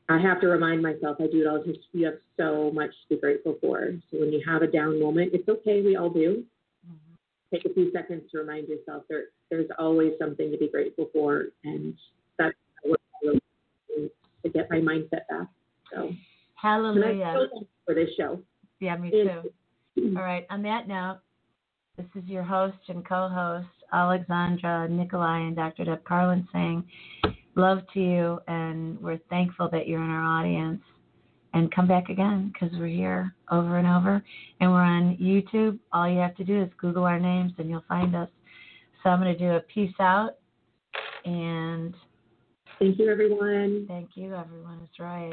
I 0.09 0.19
have 0.21 0.41
to 0.41 0.47
remind 0.47 0.83
myself, 0.83 1.17
I 1.21 1.27
do 1.27 1.41
it 1.41 1.47
all 1.47 1.63
just 1.65 1.81
you 1.93 2.07
have 2.07 2.19
so 2.37 2.71
much 2.73 2.91
to 2.91 3.17
be 3.17 3.21
grateful 3.21 3.57
for. 3.61 3.91
So 4.11 4.21
when 4.21 4.33
you 4.33 4.41
have 4.47 4.63
a 4.63 4.67
down 4.67 5.01
moment, 5.01 5.33
it's 5.33 5.49
okay, 5.49 5.83
we 5.83 5.97
all 5.97 6.11
do. 6.11 6.45
Mm-hmm. 6.87 7.55
Take 7.55 7.65
a 7.65 7.75
few 7.75 7.91
seconds 7.93 8.23
to 8.31 8.39
remind 8.39 8.69
yourself 8.69 9.03
there 9.09 9.25
there's 9.51 9.69
always 9.79 10.13
something 10.19 10.51
to 10.51 10.59
be 10.59 10.69
grateful 10.69 11.09
for 11.13 11.47
and 11.65 11.95
that's 12.39 12.57
what 12.83 13.01
I 13.25 13.27
really 13.27 14.11
to 14.43 14.49
get 14.49 14.71
my 14.71 14.79
mindset 14.79 15.27
back. 15.29 15.49
So 15.93 16.11
Hallelujah. 16.55 17.49
for 17.85 17.95
this 17.95 18.09
show. 18.17 18.41
Yeah, 18.81 18.97
me 18.97 19.11
too. 19.11 19.51
All 20.17 20.23
right. 20.23 20.47
On 20.51 20.63
that 20.63 20.89
note, 20.89 21.21
this 21.97 22.07
is 22.15 22.29
your 22.29 22.43
host 22.43 22.77
and 22.89 23.07
co-host 23.07 23.67
Alexandra 23.93 24.87
Nickolai 24.91 25.47
and 25.47 25.57
Dr. 25.57 25.85
Deb 25.85 26.05
Carlin 26.05 26.47
saying 26.53 26.85
love 27.57 27.81
to 27.95 28.01
you, 28.01 28.39
and 28.47 29.01
we're 29.01 29.19
thankful 29.29 29.69
that 29.71 29.89
you're 29.89 30.03
in 30.03 30.11
our 30.11 30.41
audience. 30.41 30.83
And 31.55 31.75
come 31.75 31.89
back 31.89 32.11
again 32.11 32.53
because 32.53 32.77
we're 32.79 32.87
here 32.87 33.35
over 33.51 33.79
and 33.79 33.87
over, 33.87 34.23
and 34.61 34.71
we're 34.71 34.83
on 34.83 35.17
YouTube. 35.17 35.79
All 35.91 36.07
you 36.07 36.19
have 36.19 36.35
to 36.37 36.45
do 36.45 36.63
is 36.63 36.69
Google 36.79 37.05
our 37.05 37.19
names, 37.19 37.53
and 37.57 37.71
you'll 37.71 37.85
find 37.89 38.15
us. 38.15 38.29
So 39.03 39.09
I'm 39.09 39.21
going 39.21 39.33
to 39.33 39.39
do 39.39 39.53
a 39.53 39.61
peace 39.61 39.95
out, 39.99 40.33
and 41.25 41.95
thank 42.79 42.99
you, 42.99 43.11
everyone. 43.11 43.87
Thank 43.89 44.11
you, 44.17 44.35
everyone. 44.35 44.81
That's 44.81 45.01
right. 45.01 45.33